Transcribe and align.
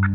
Det 0.00 0.06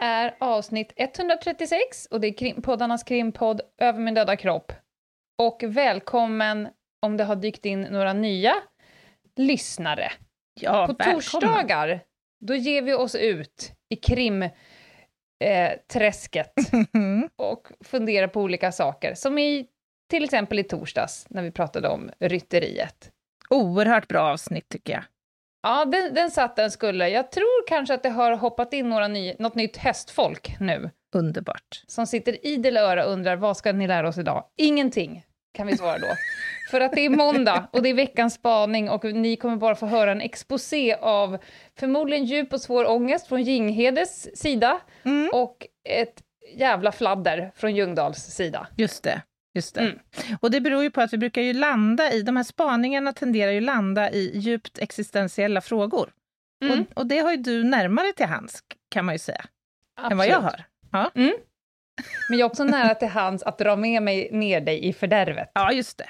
är 0.00 0.36
avsnitt 0.40 0.92
136 0.96 2.06
och 2.10 2.20
det 2.20 2.26
är 2.26 2.32
krim, 2.32 2.62
poddarnas 2.62 3.04
krimpodd 3.04 3.60
Över 3.78 4.00
min 4.00 4.14
döda 4.14 4.36
kropp. 4.36 4.72
Och 5.38 5.62
välkommen 5.66 6.68
om 7.02 7.16
det 7.16 7.24
har 7.24 7.36
dykt 7.36 7.66
in 7.66 7.80
några 7.80 8.12
nya 8.12 8.54
lyssnare. 9.36 10.12
Ja, 10.60 10.86
På 10.86 10.92
välkomna. 10.92 11.14
torsdagar, 11.14 12.00
då 12.40 12.54
ger 12.54 12.82
vi 12.82 12.94
oss 12.94 13.14
ut 13.14 13.72
i 13.88 13.96
krimträsket 13.96 14.54
eh, 15.44 15.70
träsket 15.92 16.52
och 17.36 17.68
funderar 17.84 18.28
på 18.28 18.40
olika 18.40 18.72
saker. 18.72 19.14
Som 19.14 19.38
i 19.38 19.66
till 20.10 20.24
exempel 20.24 20.58
i 20.58 20.64
torsdags 20.64 21.26
när 21.30 21.42
vi 21.42 21.50
pratade 21.50 21.88
om 21.88 22.10
rytteriet. 22.20 23.10
Oerhört 23.50 24.08
bra 24.08 24.20
avsnitt 24.20 24.68
tycker 24.68 24.92
jag. 24.92 25.02
Ja, 25.62 25.84
den, 25.84 26.14
den 26.14 26.30
satt 26.30 26.56
den 26.56 26.70
skulle. 26.70 27.08
Jag 27.08 27.32
tror 27.32 27.68
kanske 27.68 27.94
att 27.94 28.02
det 28.02 28.08
har 28.08 28.32
hoppat 28.36 28.72
in 28.72 28.88
några 28.88 29.08
ny, 29.08 29.34
något 29.38 29.54
nytt 29.54 29.76
hästfolk 29.76 30.56
nu. 30.60 30.90
Underbart. 31.14 31.82
som 31.86 32.06
sitter 32.06 32.46
idel 32.46 32.76
öra 32.76 33.06
och 33.06 33.12
undrar 33.12 33.36
vad 33.36 33.56
ska 33.56 33.72
ni 33.72 33.86
lära 33.86 34.08
oss 34.08 34.18
idag? 34.18 34.44
Ingenting, 34.56 35.24
kan 35.54 35.66
vi 35.66 35.76
svara 35.76 35.98
då. 35.98 36.06
För 36.70 36.80
att 36.80 36.92
det 36.92 37.00
är 37.00 37.10
måndag 37.10 37.68
och 37.72 37.82
det 37.82 37.88
är 37.88 37.94
veckans 37.94 38.34
spaning 38.34 38.90
och 38.90 39.04
ni 39.04 39.36
kommer 39.36 39.56
bara 39.56 39.74
få 39.74 39.86
höra 39.86 40.12
en 40.12 40.20
exposé 40.20 40.94
av 40.94 41.38
förmodligen 41.78 42.24
djup 42.24 42.52
och 42.52 42.60
svår 42.60 42.90
ångest 42.90 43.26
från 43.28 43.42
Jinghedes 43.42 44.40
sida 44.40 44.80
Mm. 45.04 45.30
och 45.32 45.66
ett 45.88 46.22
jävla 46.56 46.92
fladder 46.92 47.52
från 47.56 47.74
Ljungdahls 47.76 48.18
sida. 48.18 48.66
Just 48.76 49.02
det. 49.04 49.22
Just 49.54 49.74
det. 49.74 49.80
Mm. 49.80 49.98
Och 50.40 50.50
det 50.50 50.60
beror 50.60 50.82
ju 50.82 50.90
på 50.90 51.00
att 51.00 51.12
vi 51.12 51.18
brukar 51.18 51.42
ju 51.42 51.52
landa 51.52 52.12
i, 52.12 52.22
de 52.22 52.36
här 52.36 52.44
spaningarna 52.44 53.12
tenderar 53.12 53.52
ju 53.52 53.60
landa 53.60 54.10
i 54.10 54.38
djupt 54.38 54.78
existentiella 54.78 55.60
frågor. 55.60 56.12
Mm. 56.64 56.80
Och, 56.80 56.98
och 56.98 57.06
det 57.06 57.18
har 57.18 57.30
ju 57.30 57.36
du 57.36 57.64
närmare 57.64 58.12
till 58.12 58.26
hands, 58.26 58.58
kan 58.90 59.04
man 59.04 59.14
ju 59.14 59.18
säga, 59.18 59.44
än 60.10 60.16
vad 60.16 60.26
jag 60.26 60.44
Absolut. 60.44 60.64
har. 60.92 61.00
Ja, 61.00 61.10
Men 62.28 62.38
jag 62.38 62.46
är 62.46 62.50
också 62.50 62.64
nära 62.64 62.94
till 62.94 63.08
hands 63.08 63.42
att 63.42 63.58
dra 63.58 63.76
med 63.76 64.02
mig 64.02 64.28
ner 64.32 64.60
dig 64.60 64.84
i 64.88 64.92
fördärvet. 64.92 65.50
ja 65.54 65.72
just 65.72 65.98
det. 65.98 66.08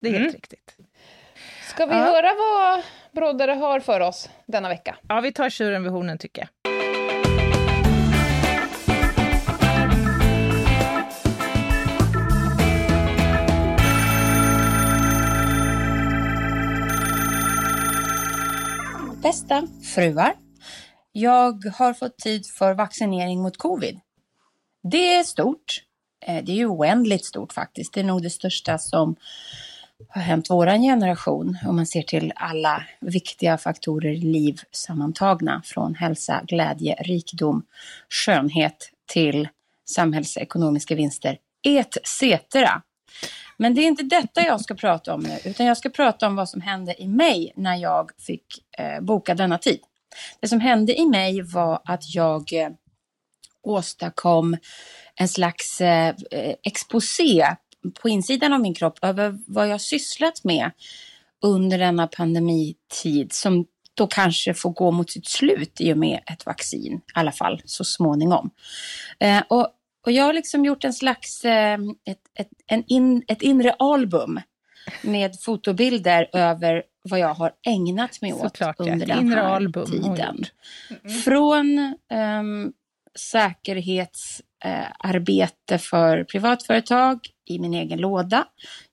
Det 0.00 0.08
är 0.08 0.12
helt 0.12 0.22
Mm. 0.22 0.32
riktigt. 0.34 0.76
Ska 1.68 1.86
vi 1.86 1.92
Ja. 1.92 1.98
höra 1.98 2.34
vad 2.38 2.82
Broddare 3.12 3.52
har 3.52 3.80
för 3.80 4.00
oss 4.00 4.30
denna 4.46 4.68
vecka? 4.68 4.96
Ja, 5.08 5.20
vi 5.20 5.32
tar 5.32 5.50
tjuren 5.50 5.82
vid 5.82 5.92
hornen 5.92 6.18
tycker 6.18 6.42
jag. 6.42 6.48
Bästa 19.22 19.66
fruar. 19.94 20.32
Jag 21.12 21.64
har 21.74 21.94
fått 21.94 22.18
tid 22.18 22.46
för 22.46 22.74
vaccinering 22.74 23.42
mot 23.42 23.56
covid. 23.56 24.00
Det 24.82 25.14
är 25.14 25.22
stort. 25.22 25.82
Eh, 26.26 26.44
det 26.44 26.52
är 26.52 26.56
ju 26.56 26.66
oändligt 26.66 27.24
stort 27.24 27.52
faktiskt. 27.52 27.94
Det 27.94 28.00
är 28.00 28.04
nog 28.04 28.22
det 28.22 28.30
största 28.30 28.78
som 28.78 29.16
har 30.08 30.22
hänt 30.22 30.50
våran 30.50 30.82
generation 30.82 31.58
om 31.66 31.76
man 31.76 31.86
ser 31.86 32.02
till 32.02 32.32
alla 32.36 32.84
viktiga 33.00 33.58
faktorer 33.58 34.10
i 34.10 34.20
liv 34.20 34.60
sammantagna. 34.70 35.62
Från 35.64 35.94
hälsa, 35.94 36.42
glädje, 36.46 36.94
rikedom, 36.94 37.62
skönhet 38.08 38.90
till 39.06 39.48
samhällsekonomiska 39.88 40.94
vinster 40.94 41.38
etc. 41.62 42.56
Men 43.56 43.74
det 43.74 43.80
är 43.80 43.86
inte 43.86 44.02
detta 44.02 44.42
jag 44.42 44.60
ska 44.60 44.74
prata 44.74 45.14
om 45.14 45.20
nu, 45.20 45.38
utan 45.44 45.66
jag 45.66 45.76
ska 45.76 45.88
prata 45.88 46.26
om 46.26 46.36
vad 46.36 46.48
som 46.48 46.60
hände 46.60 47.02
i 47.02 47.08
mig 47.08 47.52
när 47.56 47.76
jag 47.76 48.10
fick 48.18 48.44
eh, 48.78 49.00
boka 49.00 49.34
denna 49.34 49.58
tid. 49.58 49.80
Det 50.40 50.48
som 50.48 50.60
hände 50.60 51.00
i 51.00 51.06
mig 51.06 51.42
var 51.42 51.80
att 51.84 52.14
jag 52.14 52.52
eh, 52.52 52.68
åstadkom 53.62 54.56
en 55.14 55.28
slags 55.28 55.80
eh, 55.80 56.14
exposé 56.62 57.46
på 58.02 58.08
insidan 58.08 58.52
av 58.52 58.60
min 58.60 58.74
kropp 58.74 58.98
över 59.02 59.38
vad 59.46 59.68
jag 59.68 59.80
sysslat 59.80 60.44
med 60.44 60.70
under 61.42 61.78
denna 61.78 62.06
pandemitid 62.06 63.32
som 63.32 63.66
då 63.94 64.06
kanske 64.06 64.54
får 64.54 64.70
gå 64.70 64.90
mot 64.90 65.10
sitt 65.10 65.26
slut 65.26 65.80
i 65.80 65.92
och 65.92 65.98
med 65.98 66.20
ett 66.26 66.46
vaccin, 66.46 66.92
i 66.94 67.00
alla 67.14 67.32
fall 67.32 67.62
så 67.64 67.84
småningom. 67.84 68.50
Eh, 69.18 69.42
och, 69.48 69.68
och 70.06 70.12
jag 70.12 70.24
har 70.24 70.32
liksom 70.32 70.64
gjort 70.64 70.84
en 70.84 70.92
slags, 70.92 71.44
eh, 71.44 71.78
ett, 72.04 72.18
ett, 72.38 72.48
en 72.66 72.84
in, 72.86 73.22
ett 73.28 73.42
inre 73.42 73.72
album 73.72 74.40
med 75.02 75.40
fotobilder 75.40 76.30
över 76.32 76.82
vad 77.02 77.18
jag 77.18 77.34
har 77.34 77.52
ägnat 77.66 78.22
mig 78.22 78.32
åt 78.32 78.40
Såklart, 78.40 78.80
under 78.80 79.06
den 79.06 79.28
här 79.32 79.86
tiden. 79.86 80.44
gjort. 81.02 81.24
Från 81.24 81.94
um, 82.40 82.72
säkerhetsarbete 83.18 85.78
för 85.78 86.24
privatföretag 86.24 87.18
i 87.48 87.58
min 87.58 87.74
egen 87.74 87.98
låda. 87.98 88.44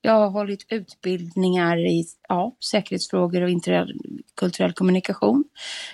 Jag 0.01 0.13
har 0.13 0.29
hållit 0.29 0.65
utbildningar 0.71 1.77
i 1.87 2.05
ja, 2.29 2.55
säkerhetsfrågor 2.71 3.41
och 3.41 3.49
interkulturell 3.49 4.73
kommunikation. 4.73 5.43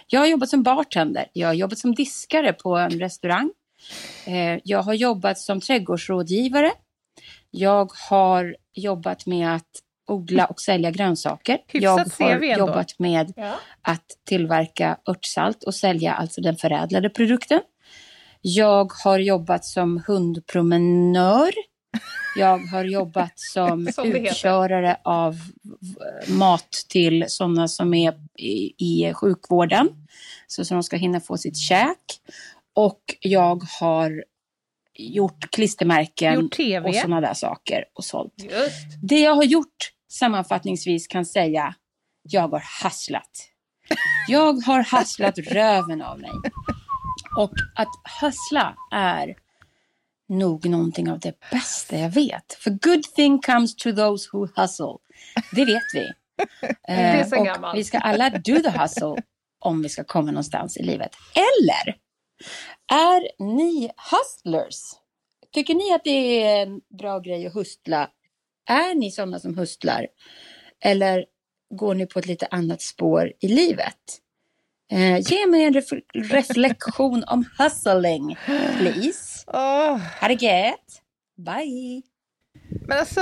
Jag 0.08 0.20
har 0.20 0.28
jobbat 0.28 0.50
som 0.50 0.64
bartender. 0.64 1.26
Jag 1.34 1.48
har 1.48 1.54
jobbat 1.54 1.80
som 1.80 1.96
diskare 1.96 2.54
på 2.54 2.78
en 2.78 3.00
restaurang. 3.00 3.50
Eh, 4.26 4.60
jag 4.64 4.84
har 4.84 4.94
jobbat 4.94 5.40
som 5.40 5.62
trädgårdsrådgivare. 5.62 6.72
Jag 7.52 7.92
har 8.10 8.56
jobbat 8.74 9.26
med 9.26 9.56
att 9.56 9.68
odla 10.08 10.46
och 10.46 10.62
sälja 10.62 10.92
grönsaker. 10.92 11.58
jag 11.72 11.98
Hyfsat 12.00 12.20
har 12.20 12.38
CV 12.40 12.44
ändå. 12.44 12.58
jobbat 12.60 13.00
med 13.00 13.34
Ja. 13.36 13.56
att 13.82 14.06
tillverka 14.28 14.98
örtsalt 15.10 15.64
och 15.64 15.76
sälja 15.76 16.14
alltså 16.14 16.42
den 16.42 16.56
förädlade 16.56 17.10
produkten. 17.10 17.60
Jag 18.46 18.92
har 19.04 19.20
jobbat 19.20 19.66
som 19.66 20.04
hundpromenör. 20.08 21.52
Jag 22.36 22.58
har 22.58 22.84
jobbat 22.84 23.40
som 23.40 23.88
Som 23.96 24.12
utkörare 24.12 24.98
av 25.04 25.36
mat 26.28 26.72
till 26.90 27.26
sådana 27.28 27.68
som 27.68 27.94
är 27.94 28.14
i, 28.40 28.74
i 28.78 29.14
sjukvården. 29.14 29.90
Så 30.48 30.66
som 30.66 30.76
de 30.78 30.84
ska 30.84 30.98
hinna 30.98 31.20
få 31.20 31.38
sitt 31.38 31.58
käk. 31.58 31.98
Och 32.76 33.02
jag 33.20 33.64
har 33.80 34.24
gjort 34.98 35.52
klistermärken 35.52 36.34
Gjort 36.34 36.86
och 36.86 36.96
sådana 36.96 37.22
där 37.22 37.34
saker 37.34 37.86
och 37.94 38.06
sålt. 38.06 38.34
Just. 38.38 39.02
Det 39.02 39.20
jag 39.20 39.36
har 39.36 39.44
gjort 39.44 39.92
sammanfattningsvis 40.12 41.08
kan 41.08 41.26
säga, 41.26 41.76
jag 42.24 42.48
har 42.48 42.64
hasslat. 42.82 43.50
Jag 44.28 44.54
har 44.54 44.84
hasslat 44.84 45.38
röven 45.38 46.02
av 46.02 46.20
mig. 46.20 46.32
Och 47.38 47.54
att 47.76 47.90
hassla 48.04 48.76
är 48.92 49.36
nog 50.30 50.70
någonting 50.70 51.12
av 51.12 51.20
det 51.20 51.40
bästa 51.52 51.98
jag 51.98 52.10
vet. 52.10 52.54
För 52.60 52.70
good 52.72 53.04
thing 53.04 53.42
comes 53.42 53.76
to 53.76 53.92
those 53.92 54.30
who 54.34 54.48
hustle. 54.56 54.98
Det 55.52 55.66
vet 55.66 55.84
vi. 55.94 56.12
är 56.84 57.20
Eh, 57.20 57.28
så 57.28 57.40
och 57.40 57.46
gammalt. 57.46 57.78
vi 57.78 57.84
ska 57.84 57.98
alla 58.00 58.30
do 58.30 58.60
the 58.60 58.70
hustle 58.70 59.16
om 59.60 59.82
vi 59.82 59.90
ska 59.90 60.04
komma 60.04 60.32
någonstans 60.32 60.78
i 60.78 60.84
livet. 60.84 61.12
Eller 61.36 61.98
är 62.92 63.44
ni 63.44 63.92
hustlers? 64.12 64.82
Tycker 65.54 65.76
ni 65.76 65.94
att 65.94 66.04
det 66.04 66.44
är 66.44 66.62
en 66.64 66.82
bra 67.00 67.20
grej 67.20 67.48
att 67.48 67.54
hustla? 67.54 68.10
Är 68.70 68.96
ni 68.96 69.12
sådana 69.12 69.40
som 69.40 69.58
hustlar? 69.58 70.08
Eller 70.86 71.26
går 71.76 71.96
ni 71.96 72.06
på 72.08 72.20
ett 72.20 72.26
lite 72.26 72.48
annat 72.52 72.82
spår 72.82 73.34
i 73.40 73.48
livet? 73.48 74.20
Eh, 74.94 75.20
ge 75.20 75.48
mig 75.48 75.64
en 75.64 75.74
ref- 75.74 76.02
reflektion 76.14 77.24
om 77.28 77.46
hustling, 77.60 78.38
please. 78.78 79.44
Ha 79.52 80.28
det 80.28 80.34
gött. 80.34 81.02
Bye. 81.38 82.02
men 82.88 83.00
alltså... 83.00 83.22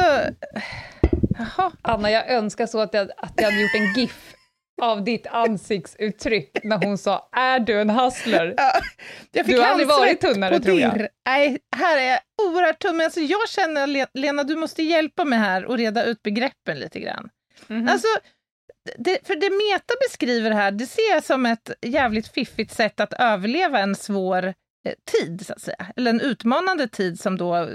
Jaha. 1.37 1.71
Anna, 1.81 2.11
jag 2.11 2.29
önskar 2.29 2.65
så 2.65 2.79
att 2.79 2.93
jag, 2.93 3.09
att 3.17 3.33
jag 3.35 3.43
hade 3.43 3.61
gjort 3.61 3.75
en 3.75 3.93
GIF 4.01 4.33
av 4.81 5.03
ditt 5.03 5.27
ansiktsuttryck 5.27 6.57
när 6.63 6.77
hon 6.85 6.97
sa 6.97 7.29
“Är 7.31 7.59
du 7.59 7.81
en 7.81 7.89
hustler?” 7.89 8.55
Jag 9.31 9.45
fick 9.45 9.55
Du 9.55 9.61
har 9.61 9.67
aldrig 9.67 9.87
varit 9.87 10.21
tunnare, 10.21 10.59
tror 10.59 10.79
jag. 10.79 11.07
Nej, 11.27 11.57
här 11.75 11.97
är 11.97 12.09
jag 12.09 12.19
oerhört 12.47 12.79
tunn. 12.79 12.97
Men 12.97 13.03
alltså, 13.05 13.19
jag 13.19 13.49
känner, 13.49 13.87
Le- 13.87 14.05
Lena, 14.13 14.43
du 14.43 14.55
måste 14.55 14.83
hjälpa 14.83 15.25
mig 15.25 15.39
här 15.39 15.65
och 15.65 15.77
reda 15.77 16.03
ut 16.03 16.23
begreppen 16.23 16.79
lite 16.79 16.99
grann. 16.99 17.29
Mhm. 17.67 17.87
Alltså, 17.87 18.07
det, 18.97 19.27
för 19.27 19.35
det 19.35 19.49
Meta 19.49 19.93
beskriver 20.09 20.51
här, 20.51 20.71
det 20.71 20.85
ser 20.85 21.13
jag 21.13 21.23
som 21.23 21.45
ett 21.45 21.71
jävligt 21.81 22.27
fiffigt 22.27 22.73
sätt 22.73 22.99
att 22.99 23.13
överleva 23.13 23.79
en 23.79 23.95
svår 23.95 24.43
eh, 24.45 24.93
tid, 25.11 25.45
så 25.45 25.53
att 25.53 25.61
säga. 25.61 25.85
Eller 25.95 26.09
en 26.09 26.21
utmanande 26.21 26.87
tid 26.87 27.19
som 27.19 27.37
då 27.37 27.55
eh, 27.55 27.67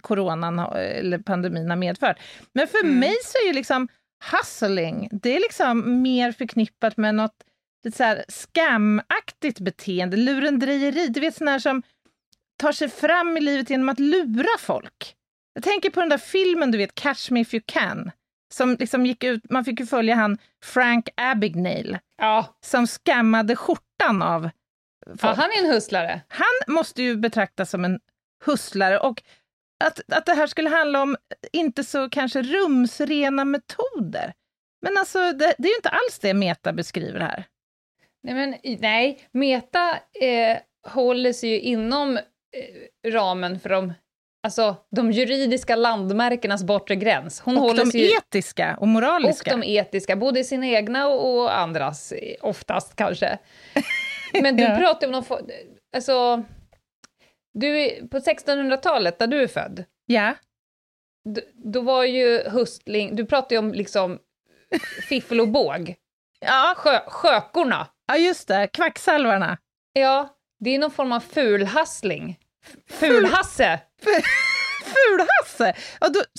coronan 0.00 0.58
eller 0.58 1.18
pandemin 1.18 1.70
har 1.70 1.76
medfört. 1.76 2.18
Men 2.52 2.68
för 2.68 2.82
Mm. 2.84 2.98
mig 2.98 3.14
så 3.24 3.38
är 3.38 3.46
ju 3.46 3.52
liksom 3.52 3.88
hustling, 4.32 5.08
det 5.12 5.36
är 5.36 5.40
liksom 5.40 6.02
mer 6.02 6.32
förknippat 6.32 6.96
med 6.96 7.14
något 7.14 7.36
lite 7.84 7.96
så 7.96 8.04
här 8.04 8.24
scamaktigt 8.28 9.60
beteende, 9.60 10.16
lurendrejeri. 10.16 11.08
Du 11.08 11.20
vet 11.20 11.40
här 11.40 11.58
som 11.58 11.82
tar 12.56 12.72
sig 12.72 12.88
fram 12.88 13.36
i 13.36 13.40
livet 13.40 13.70
genom 13.70 13.88
att 13.88 14.00
lura 14.00 14.58
folk. 14.58 15.14
Jag 15.54 15.64
tänker 15.64 15.90
på 15.90 16.00
den 16.00 16.08
där 16.08 16.18
filmen, 16.18 16.70
du 16.70 16.78
vet, 16.78 16.94
Catch 16.94 17.30
me 17.30 17.40
if 17.40 17.54
you 17.54 17.62
can. 17.66 18.10
Som 18.54 18.76
liksom 18.80 19.06
gick 19.06 19.24
ut, 19.24 19.50
man 19.50 19.64
fick 19.64 19.80
ju 19.80 19.86
följa 19.86 20.14
han 20.14 20.38
Frank 20.64 21.08
Abagnale 21.16 22.00
Ja, 22.18 22.46
som 22.60 22.86
skammade 22.86 23.56
skjortan 23.56 24.22
av 24.22 24.50
folk. 25.06 25.22
ja, 25.22 25.34
han 25.36 25.50
är 25.50 25.64
en 25.64 25.70
husslare. 25.72 26.20
Han 26.28 26.74
måste 26.74 27.02
ju 27.02 27.16
betraktas 27.16 27.70
som 27.70 27.84
en 27.84 28.00
hustlare 28.46 28.98
och 28.98 29.22
att, 29.84 30.00
att 30.12 30.26
det 30.26 30.34
här 30.34 30.46
skulle 30.46 30.68
handla 30.70 31.02
om 31.02 31.16
inte 31.52 31.84
så 31.84 32.08
kanske 32.10 32.42
rumsrena 32.42 33.44
metoder. 33.44 34.32
Men 34.82 34.96
alltså, 34.98 35.18
det, 35.18 35.54
det 35.58 35.68
är 35.68 35.70
ju 35.70 35.76
inte 35.76 35.88
alls 35.88 36.18
det 36.18 36.34
Meta 36.34 36.72
beskriver 36.72 37.20
här. 37.20 37.44
Nej, 38.22 38.34
men, 38.34 38.78
nej. 38.80 39.28
Meta 39.32 39.90
eh, 40.20 40.58
håller 40.88 41.32
sig 41.32 41.50
ju 41.50 41.60
inom 41.60 42.16
eh, 42.16 43.10
ramen 43.10 43.60
för 43.60 43.68
de, 43.68 43.92
alltså, 44.44 44.76
de 44.90 45.12
juridiska 45.12 45.76
landmärkenas 45.76 46.64
bortre 46.64 46.96
gräns. 46.96 47.40
Hon 47.40 47.58
Och 47.58 47.74
de 47.76 47.90
ju, 47.98 48.10
etiska 48.16 48.76
och 48.76 48.82
och 48.82 48.88
moraliska. 48.88 49.50
de 49.56 49.62
etiska, 49.64 50.16
både 50.16 50.44
sina 50.44 50.66
egna 50.66 51.08
och, 51.08 51.38
och 51.42 51.58
andras, 51.58 52.12
oftast 52.40 52.96
kanske. 52.96 53.38
Men 54.42 54.56
du 54.56 54.62
Ja. 54.62 54.76
pratar 54.78 55.06
om 55.06 55.12
någon 55.12 55.24
alltså, 55.96 56.42
du, 57.54 57.90
på 58.10 58.18
1600-talet, 58.18 59.18
där 59.18 59.26
du 59.26 59.42
är 59.42 59.46
född, 59.48 59.84
Ja, 60.06 60.34
d- 61.34 61.42
då 61.52 61.80
var 61.80 62.04
ju 62.04 62.42
hustling, 62.50 63.16
du 63.16 63.26
pratar 63.26 63.56
ju 63.56 63.58
om 63.58 63.72
liksom 63.72 64.18
fiffel 65.08 65.40
och 65.40 65.48
båg, 65.48 65.94
ja, 66.40 66.74
Sjö, 66.76 67.00
skökorna. 67.06 67.86
ja 68.06 68.16
just 68.16 68.48
det, 68.48 68.66
kvacksalvarna. 68.72 69.58
Ja, 69.92 70.28
det 70.60 70.74
är 70.74 70.78
någon 70.78 70.90
form 70.90 71.12
av 71.12 71.20
fulhassling. 71.20 72.38
Fulhasse! 72.90 73.80
Fulhasse! 74.84 75.74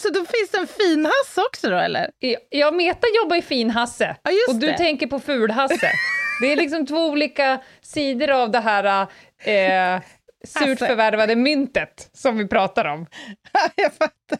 Så 0.01 0.09
då 0.09 0.25
finns 0.25 0.49
det 0.51 0.57
en 0.57 0.67
finhasse 0.67 1.41
också 1.41 1.69
då, 1.69 1.77
eller? 1.77 2.09
Ja, 2.49 2.71
Meta 2.71 3.07
jobbar 3.23 3.35
i 3.35 3.41
finhasse 3.41 4.15
Ja, 4.23 4.31
och 4.49 4.55
du 4.55 4.67
det. 4.67 4.77
tänker 4.77 5.07
på 5.07 5.19
fulhasse. 5.19 5.91
Det 6.41 6.51
är 6.51 6.55
liksom 6.55 6.85
två 6.85 7.05
olika 7.07 7.61
sidor 7.81 8.29
av 8.31 8.51
det 8.51 8.59
här 8.59 9.01
eh, 9.39 10.01
surt 10.47 10.79
förvärvade 10.79 11.35
myntet 11.35 12.09
som 12.13 12.37
vi 12.37 12.47
pratar 12.47 12.85
om. 12.85 13.05
jag 13.75 13.93
fattar. 13.93 14.39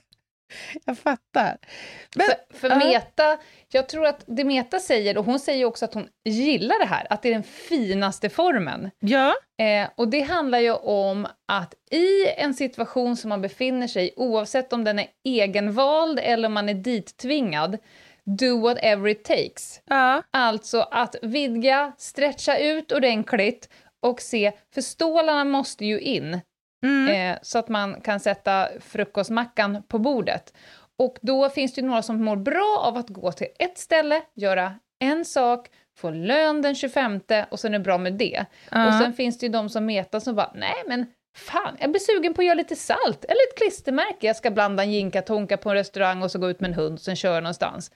Jag 0.86 0.98
fattar. 0.98 1.58
Men, 2.16 2.28
För, 2.52 2.58
för. 2.70 2.76
Meta, 2.76 3.38
jag 3.72 3.90
tror 3.90 4.06
att 4.06 4.24
det 4.28 4.44
Meta 4.44 4.80
säger, 4.80 5.18
och 5.18 5.26
hon 5.26 5.40
säger 5.40 5.66
också 5.66 5.86
att 5.86 5.94
hon 5.94 6.08
gillar 6.26 6.80
det 6.80 6.86
här, 6.86 7.08
att 7.10 7.22
det 7.22 7.30
är 7.30 7.34
den 7.34 7.44
finaste 7.44 8.30
formen. 8.30 8.92
ja, 9.00 9.34
Eh, 9.58 9.90
och 9.96 10.08
det 10.08 10.22
handlar 10.22 10.60
ju 10.60 10.72
om 10.74 11.28
att 11.48 11.74
i 11.92 12.28
en 12.38 12.54
situation 12.54 13.18
som 13.18 13.30
man 13.30 13.42
befinner 13.42 13.88
sig 13.88 14.08
i, 14.08 14.14
oavsett 14.16 14.74
om 14.74 14.84
den 14.84 15.00
är 15.00 15.08
egenvald 15.24 16.20
eller 16.20 16.48
om 16.48 16.54
man 16.54 16.70
är 16.70 16.74
dittvingad, 16.74 17.78
do 18.24 18.62
whatever 18.62 19.08
it 19.08 19.24
takes. 19.24 19.82
ja, 19.86 20.24
Alltså 20.32 20.80
att 20.92 21.16
vidga, 21.22 21.92
stretcha 21.98 22.58
ut 22.58 22.92
ordentligt 22.92 23.70
och 24.02 24.22
se, 24.22 24.52
för 24.74 24.82
stålarna 24.82 25.44
måste 25.44 25.86
ju 25.86 26.00
in 26.00 26.42
mm, 26.86 27.32
eh, 27.34 27.40
så 27.42 27.60
att 27.60 27.70
man 27.70 28.02
kan 28.02 28.20
sätta 28.20 28.68
frukostmackan 28.80 29.84
på 29.88 30.00
bordet. 30.00 30.54
Och 31.00 31.18
då 31.22 31.50
finns 31.50 31.74
det 31.74 31.82
några 31.82 32.02
som 32.02 32.24
mår 32.24 32.36
bra 32.36 32.78
av 32.82 32.98
att 32.98 33.10
gå 33.10 33.32
till 33.32 33.48
ett 33.60 33.78
ställe, 33.78 34.22
göra 34.36 34.74
en 35.00 35.26
sak, 35.26 35.68
få 35.98 36.10
lön 36.10 36.62
den 36.62 36.76
25 36.76 37.20
och 37.50 37.60
sen 37.60 37.74
är 37.74 37.80
det 37.80 37.84
bra 37.84 37.98
med 37.98 38.14
det. 38.14 38.46
ja. 38.72 38.88
Och 38.88 38.94
sen 38.94 39.14
finns 39.14 39.40
det 39.40 39.46
ju 39.46 39.52
de 39.52 39.70
som 39.70 39.86
metar 39.86 40.20
som 40.20 40.36
bara, 40.36 40.52
nej 40.56 40.84
men 40.88 41.06
fan, 41.38 41.78
jag 41.80 41.92
blir 41.92 42.00
sugen 42.00 42.34
på 42.34 42.42
att 42.42 42.46
göra 42.46 42.56
lite 42.56 42.76
salt 42.76 43.26
eller 43.26 43.42
ett 43.52 43.58
klistermärke. 43.58 44.28
Jag 44.28 44.36
ska 44.36 44.52
blanda 44.52 44.84
en 44.84 44.92
jinka 44.92 45.22
tonka 45.22 45.58
på 45.58 45.70
en 45.70 45.76
restaurang 45.76 46.24
och 46.24 46.32
så 46.32 46.40
gå 46.40 46.50
ut 46.50 46.60
med 46.60 46.68
en 46.70 46.74
hund 46.76 46.94
och 46.94 47.02
sen 47.02 47.16
köra 47.16 47.40
någonstans. 47.40 47.92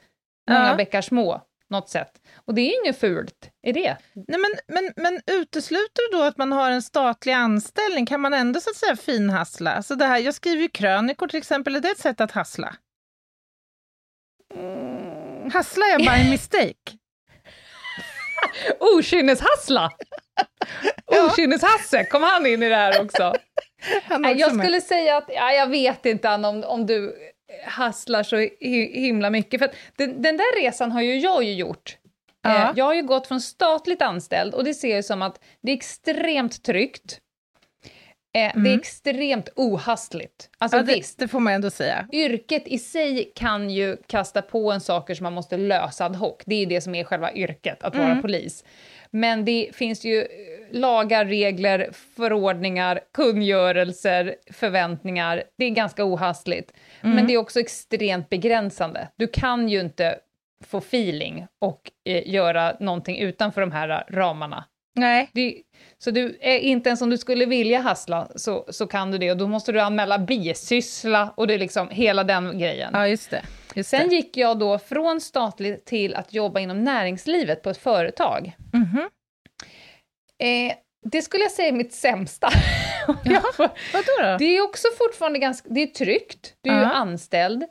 Många 0.50 0.68
Ja. 0.68 0.76
bäckar 0.76 1.02
små, 1.02 1.42
något 1.70 1.90
sätt. 1.90 2.12
Och 2.46 2.54
det 2.54 2.62
är 2.62 2.82
inget 2.84 3.00
fult 3.00 3.52
i 3.64 3.72
det. 3.72 3.98
Nej, 4.14 4.40
men, 4.40 4.52
men, 4.68 4.94
men 4.96 5.22
utesluter 5.26 6.12
du 6.12 6.18
då 6.18 6.24
att 6.24 6.38
man 6.38 6.52
har 6.52 6.72
en 6.72 6.82
statlig 6.82 7.34
anställning? 7.34 8.06
Kan 8.06 8.22
man 8.22 8.34
ändå 8.34 8.62
så 8.62 8.70
att 8.70 8.76
säga 8.76 8.96
finhassla? 8.96 9.72
Alltså 9.72 9.96
det 9.96 10.06
här, 10.06 10.18
jag 10.20 10.34
skriver 10.34 10.62
ju 10.62 10.70
krönikor 10.70 11.28
till 11.28 11.38
exempel, 11.40 11.76
är 11.76 11.80
det 11.80 11.90
ett 11.90 12.00
sätt 12.00 12.22
att 12.22 12.32
hassla? 12.32 12.76
Hasslar 15.54 15.88
jag 15.88 16.00
by 16.00 16.30
mistake? 16.30 16.98
Okynneshassla! 18.80 19.92
Okynneshasse, 21.26 22.04
kom 22.04 22.24
han 22.24 22.46
in 22.46 22.64
i 22.64 22.70
det 22.70 22.76
här 22.76 23.02
också? 23.02 23.34
Också 24.10 24.30
jag 24.36 24.56
med. 24.56 24.66
skulle 24.66 24.82
säga 24.82 25.18
att, 25.18 25.26
ja, 25.28 25.52
jag 25.52 25.68
vet 25.68 26.06
inte 26.06 26.30
Anna, 26.30 26.50
om, 26.50 26.64
om 26.64 26.86
du 26.86 27.16
hasslar 27.66 28.24
så 28.24 28.36
hi- 28.36 28.94
himla 29.00 29.30
mycket. 29.30 29.60
För 29.60 29.70
den, 29.98 30.22
den 30.22 30.38
där 30.38 30.62
resan 30.64 30.92
har 30.92 31.02
ju 31.02 31.18
jag 31.20 31.44
ju 31.44 31.54
gjort. 31.54 31.98
Ja. 32.42 32.56
Eh, 32.70 32.72
jag 32.76 32.86
har 32.86 32.94
ju 32.94 33.02
gått 33.04 33.28
från 33.28 33.42
statligt 33.42 34.02
anställd 34.02 34.54
och 34.54 34.64
det 34.64 34.74
ser 34.74 34.96
jag 34.96 35.06
som 35.06 35.22
att 35.22 35.40
det 35.62 35.72
är 35.72 35.76
extremt 35.76 36.64
tryggt. 36.64 37.20
Eh, 38.38 38.62
Det 38.62 38.70
är 38.74 38.78
extremt 38.80 39.50
ohastligt. 39.56 40.50
Alltså 40.58 40.78
Mm. 40.78 40.88
ja, 40.90 40.94
det, 40.94 41.00
visst, 41.00 41.20
det 41.20 41.28
får 41.28 41.40
man 41.40 41.54
ändå 41.54 41.70
säga. 41.70 42.08
yrket 42.12 42.68
i 42.68 42.78
sig 42.80 43.32
kan 43.36 43.70
ju 43.70 43.98
kasta 44.08 44.42
på 44.42 44.72
en 44.72 44.82
saker 44.82 45.16
som 45.16 45.24
man 45.24 45.34
måste 45.34 45.58
lösa 45.58 46.06
ad 46.06 46.18
hoc. 46.18 46.36
Det 46.46 46.56
är 46.56 46.66
det 46.66 46.82
som 46.82 46.96
är 46.96 47.04
själva 47.04 47.34
yrket, 47.34 47.84
att 47.84 47.96
vara 47.96 48.16
polis. 48.22 48.64
Men 49.12 49.46
det 49.46 49.70
finns 49.74 50.06
ju 50.06 50.20
eh, 50.22 50.28
lagar, 50.72 51.26
regler, 51.26 51.90
förordningar, 52.16 53.00
kungörelser, 53.14 54.36
förväntningar. 54.52 55.44
Det 55.58 55.66
är 55.66 55.70
ganska 55.70 56.04
ohastligt. 57.04 57.16
Men 57.16 57.28
det 57.28 57.34
är 57.34 57.38
också 57.38 57.60
extremt 57.60 58.30
begränsande. 58.30 59.08
Du 59.16 59.28
kan 59.28 59.70
ju 59.70 59.80
inte 59.80 60.20
få 60.66 60.78
feeling 60.78 61.48
och 61.62 61.92
eh, 62.10 62.28
göra 62.34 62.76
någonting 62.80 63.18
utanför 63.20 63.62
de 63.62 63.72
här 63.72 63.90
eh, 63.90 64.16
ramarna. 64.16 64.66
Nej, 64.96 65.30
Det, 65.34 65.56
så 65.98 66.12
du, 66.12 66.38
är 66.42 66.58
inte 66.60 66.90
ens 66.90 67.02
om 67.02 67.10
du 67.10 67.18
skulle 67.18 67.46
vilja 67.46 67.80
hassla 67.80 68.28
så, 68.36 68.66
så 68.70 68.88
kan 68.88 69.12
du 69.12 69.18
det 69.18 69.32
och 69.32 69.38
då 69.38 69.48
måste 69.48 69.72
du 69.72 69.80
anmäla 69.82 70.20
bisyssla 70.20 71.34
och 71.38 71.48
det 71.48 71.54
är 71.54 71.58
liksom 71.58 71.90
hela 71.90 72.24
den 72.24 72.60
grejen. 72.60 72.90
ja 72.94 73.08
just 73.08 73.30
det. 73.30 73.42
Just 73.76 73.90
Sen 73.90 74.10
det. 74.10 74.16
gick 74.16 74.38
jag 74.38 74.60
då 74.60 74.80
från 74.80 75.22
statligt 75.22 75.86
till 75.86 76.16
att 76.16 76.34
jobba 76.34 76.60
inom 76.60 76.84
näringslivet 76.84 77.64
på 77.64 77.70
ett 77.70 77.78
företag. 77.78 78.56
Mhm. 78.74 79.10
Eh, 80.44 80.74
det 81.12 81.22
skulle 81.22 81.44
jag 81.44 81.52
säga 81.52 81.68
är 81.68 81.72
mitt 81.74 81.94
sämsta. 81.94 82.50
Ja, 83.24 83.42
vadå 83.94 84.12
då? 84.22 84.38
det 84.40 84.58
är 84.58 84.62
också 84.62 84.88
fortfarande 84.98 85.40
ganska, 85.40 85.70
det 85.70 85.82
är 85.82 85.88
tryggt, 85.88 86.54
du 86.62 86.70
är 86.70 86.76
ju 86.76 86.82
Ja. 86.82 86.92
anställd, 86.92 87.64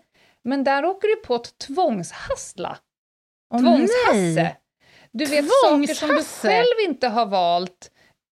men 0.44 0.64
där 0.64 0.84
åker 0.84 1.08
du 1.08 1.16
på 1.16 1.34
att 1.34 1.58
tvångshassla. 1.58 2.78
Åh, 3.54 3.60
Tvångshasse. 3.60 4.42
nej. 4.42 4.60
Du 5.12 5.24
vet 5.24 5.44
saker 5.64 5.94
som 5.94 6.08
du 6.08 6.22
själv 6.24 6.88
inte 6.88 7.08
har 7.08 7.26
valt. 7.26 7.90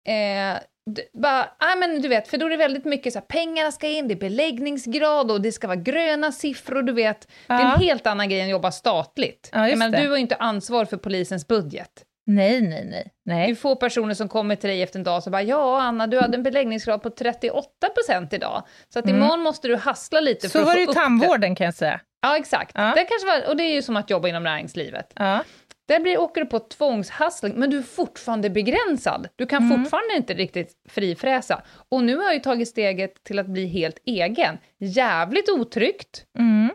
Eh, 0.09 0.61
d- 0.91 1.03
bara, 1.13 1.51
ah, 1.59 1.77
men 1.77 2.03
du 2.03 2.09
vet, 2.09 2.29
för 2.29 2.39
då 2.39 2.47
är 2.47 2.51
det 2.51 2.57
väldigt 2.57 2.85
mycket 2.85 3.13
så 3.13 3.19
här, 3.19 3.27
pengarna 3.27 3.73
ska 3.73 3.89
in, 3.89 4.09
det 4.09 4.15
är 4.15 4.19
beläggningsgrad 4.19 5.31
och 5.31 5.41
det 5.41 5.53
ska 5.53 5.67
vara 5.67 5.77
gröna 5.77 6.33
siffror, 6.33 6.83
du 6.83 6.93
vet. 6.93 7.29
Det 7.47 7.53
är 7.55 7.61
Ja. 7.61 7.75
en 7.75 7.81
helt 7.81 8.07
annan 8.07 8.29
grej 8.29 8.41
än 8.41 8.47
att 8.47 8.51
jobba 8.51 8.73
statligt. 8.73 9.51
Ja, 9.53 9.69
Jag 9.69 9.79
menar, 9.79 9.99
du 10.01 10.09
har 10.09 10.17
ju 10.17 10.23
inte 10.23 10.37
ansvar 10.37 10.85
för 10.85 10.97
polisens 10.97 11.47
budget. 11.49 12.05
Nej, 12.27 12.61
nej, 12.61 12.85
nej. 12.85 13.13
Det 13.25 13.31
är 13.33 13.37
nej. 13.37 13.55
få 13.55 13.77
personer 13.77 14.15
som 14.15 14.29
kommer 14.29 14.57
till 14.57 14.71
dig 14.71 14.83
efter 14.83 14.99
en 14.99 15.05
dag 15.05 15.23
och 15.27 15.33
bara 15.33 15.43
ja 15.43 15.83
Anna, 15.83 16.07
du 16.07 16.21
hade 16.21 16.37
en 16.37 16.43
beläggningsgrad 16.43 17.03
på 17.03 17.09
38% 17.09 18.35
idag. 18.35 18.63
Så 18.89 18.99
att 18.99 19.09
imorgon 19.09 19.41
måste 19.41 19.69
du 19.69 19.77
hassla 19.77 20.21
lite 20.21 20.49
för 20.49 20.59
Mm. 20.59 20.67
Så 20.67 20.71
att 20.71 20.77
var 20.77 20.87
det 20.87 20.91
ju 20.93 20.95
tandvården 20.95 21.55
kan 21.55 21.65
jag 21.65 21.75
säga. 21.75 22.01
Ja, 22.23 22.37
exakt. 22.37 22.71
Ja. 22.75 22.93
Det 22.97 23.05
kanske 23.05 23.27
var, 23.27 23.49
och 23.49 23.57
det 23.57 23.63
är 23.65 23.75
ju 23.75 23.83
som 23.83 23.97
att 23.97 24.11
jobba 24.11 24.29
inom 24.29 24.43
näringslivet. 24.43 25.13
Ja. 25.17 25.45
Där 25.89 26.01
blir, 26.01 26.19
åker 26.21 26.41
du 26.41 26.47
på 26.47 26.59
tvångshassling, 26.59 27.53
men 27.57 27.71
du 27.71 27.79
är 27.79 27.83
fortfarande 27.83 28.51
begränsad. 28.51 29.29
Du 29.37 29.47
kan 29.47 29.63
Mm. 29.65 29.79
fortfarande 29.85 30.17
inte 30.17 30.35
riktigt 30.35 30.73
frifräsa. 30.89 31.63
Och 31.89 32.05
nu 32.05 32.17
har 32.17 32.25
jag 32.25 32.35
ju 32.35 32.41
tagit 32.41 32.69
steget 32.69 33.25
till 33.25 33.39
att 33.39 33.47
bli 33.47 33.67
helt 33.67 33.99
egen. 34.07 34.59
Jävligt 34.79 35.49
otryggt, 35.49 36.25
Mm. 36.39 36.71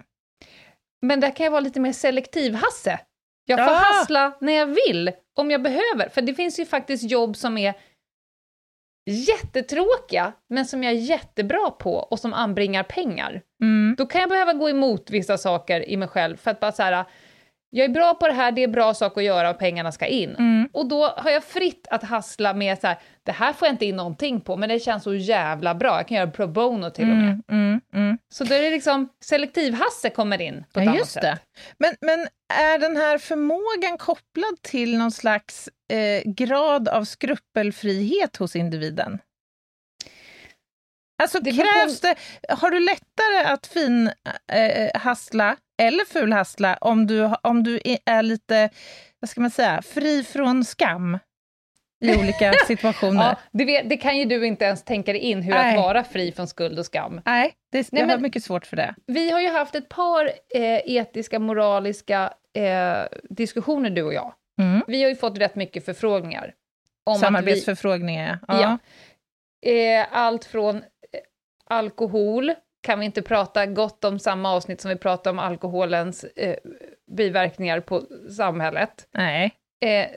men 1.01 1.19
där 1.19 1.35
kan 1.35 1.43
jag 1.43 1.51
vara 1.51 1.61
lite 1.61 1.79
mer 1.79 1.93
selektiv 1.93 2.53
Hasse. 2.53 2.99
Jag 3.57 3.67
får 3.67 3.75
Ah. 3.75 3.77
hassla 3.77 4.37
när 4.41 4.53
jag 4.53 4.65
vill, 4.87 5.11
om 5.35 5.51
jag 5.51 5.61
behöver. 5.61 6.09
För 6.09 6.21
det 6.21 6.33
finns 6.33 6.59
ju 6.59 6.65
faktiskt 6.65 7.11
jobb 7.11 7.35
som 7.37 7.57
är 7.57 7.73
jättetråkiga, 9.09 10.33
men 10.49 10.65
som 10.65 10.83
jag 10.83 10.93
är 10.93 10.97
jättebra 10.97 11.69
på 11.71 11.93
och 11.95 12.19
som 12.19 12.33
anbringar 12.33 12.83
pengar. 12.83 13.41
Mm. 13.63 13.95
Då 13.97 14.05
kan 14.05 14.21
jag 14.21 14.29
behöva 14.29 14.53
gå 14.53 14.69
emot 14.69 15.09
vissa 15.09 15.37
saker 15.37 15.89
i 15.89 15.97
mig 15.97 16.07
själv 16.07 16.37
för 16.37 16.51
att 16.51 16.59
bara 16.59 16.71
så 16.71 16.83
här, 16.83 17.05
jag 17.69 17.85
är 17.85 17.89
bra 17.89 18.13
på 18.13 18.27
det 18.27 18.33
här, 18.33 18.51
det 18.51 18.63
är 18.63 18.67
bra 18.67 18.93
sak 18.93 19.17
att 19.17 19.23
göra 19.23 19.49
och 19.49 19.59
pengarna 19.59 19.91
ska 19.91 20.05
in. 20.05 20.29
Mm. 20.29 20.50
Och 20.73 20.85
då 20.85 21.07
har 21.07 21.31
jag 21.31 21.43
fritt 21.43 21.87
att 21.91 22.03
hassla 22.03 22.53
med 22.53 22.79
så 22.79 22.87
här, 22.87 22.99
det 23.23 23.31
här 23.31 23.53
får 23.53 23.67
jag 23.67 23.73
inte 23.73 23.85
in 23.85 23.95
någonting 23.95 24.41
på, 24.41 24.57
men 24.57 24.69
det 24.69 24.79
känns 24.79 25.03
så 25.03 25.13
jävla 25.15 25.75
bra, 25.75 25.97
jag 25.97 26.07
kan 26.07 26.17
göra 26.17 26.31
pro 26.31 26.47
bono 26.47 26.89
till 26.89 27.09
och 27.09 27.15
med. 27.15 27.23
Mm, 27.23 27.41
mm, 27.49 27.81
mm. 27.93 28.17
Så 28.33 28.43
då 28.43 28.55
är 28.55 28.61
det 28.61 28.69
liksom, 28.69 29.09
selektivhasse 29.23 30.09
kommer 30.09 30.41
in 30.41 30.63
på 30.73 30.79
ett 30.79 30.85
Ja, 30.85 30.91
annat 30.91 31.07
sätt. 31.07 31.21
det. 31.21 31.37
Men, 31.77 31.95
men 32.01 32.19
är 32.59 32.79
den 32.79 32.97
här 32.97 33.17
förmågan 33.17 33.97
kopplad 33.97 34.61
till 34.61 34.97
någon 34.97 35.11
slags 35.11 35.69
eh, 35.93 36.31
grad 36.31 36.87
av 36.89 37.03
skrupelfrihet 37.05 38.37
hos 38.37 38.55
individen? 38.55 39.19
Alltså 41.21 41.39
Det 41.39 41.51
beror 41.51 41.63
på- 41.63 41.79
krävs 41.79 41.99
det, 42.01 42.15
har 42.49 42.71
du 42.71 42.79
lättare 42.79 43.53
att 43.53 43.67
fin 43.67 44.11
eh, 44.51 45.01
hassla 45.01 45.55
eller 45.81 46.05
fulhassla 46.05 46.77
om 46.81 47.07
du, 47.07 47.29
om 47.43 47.63
du 47.63 47.79
är- 48.05 48.23
lite, 48.23 48.69
vad 49.19 49.29
ska 49.29 49.41
man 49.41 49.49
säga, 49.51 49.81
fri 49.81 50.23
från 50.23 50.65
skam 50.65 51.19
i 52.03 52.17
olika 52.17 52.53
situationer? 52.67 53.23
Ja, 53.23 53.35
det, 53.51 53.65
vet, 53.65 53.89
det 53.89 53.97
kan 53.97 54.17
ju 54.17 54.25
du 54.25 54.45
inte 54.47 54.65
ens 54.65 54.83
tänka 54.83 55.13
dig 55.13 55.21
in, 55.21 55.41
hur 55.41 55.53
Nej. 55.53 55.77
att 55.77 55.83
vara 55.83 56.03
fri 56.03 56.31
från 56.31 56.47
skuld 56.47 56.79
och 56.79 56.85
skam. 56.85 57.21
Nej, 57.25 57.53
det, 57.71 57.91
Nej, 57.91 58.01
jag 58.01 58.09
har 58.09 58.17
mycket 58.17 58.43
svårt 58.43 58.65
för 58.65 58.75
det. 58.77 58.95
Vi 59.07 59.31
har 59.31 59.39
ju 59.39 59.49
haft 59.49 59.75
ett 59.75 59.89
par 59.89 60.25
eh, 60.55 60.77
etiska, 60.85 61.39
moraliska 61.39 62.33
eh, 62.57 63.03
diskussioner, 63.29 63.89
du 63.89 64.03
och 64.03 64.13
jag. 64.13 64.33
Mm. 64.61 64.81
Vi 64.87 65.01
har 65.03 65.09
ju 65.09 65.15
fått 65.15 65.37
rätt 65.37 65.55
mycket 65.55 65.85
förfrågningar. 65.85 66.53
Om 67.03 67.13
att 67.13 67.17
vi, 67.19 67.21
Samarbetsförfrågningar, 67.25 68.39
ja. 68.47 68.61
Ja. 69.63 69.71
eh, 69.71 70.07
allt 70.11 70.45
från 70.45 70.75
eh, 70.75 70.81
alkohol, 71.71 72.53
kan 72.83 72.99
vi 72.99 73.05
inte 73.05 73.21
prata 73.21 73.65
gott 73.65 74.03
om 74.03 74.19
samma 74.19 74.51
avsnitt 74.53 74.81
som 74.81 74.89
vi 74.89 74.95
pratar 74.97 75.31
om 75.31 75.39
alkoholens 75.39 76.23
eh, 76.23 76.55
biverkningar 77.17 77.79
på 77.79 78.01
samhället. 78.37 79.07
Nej. 79.13 79.51
Eh, 79.85 80.07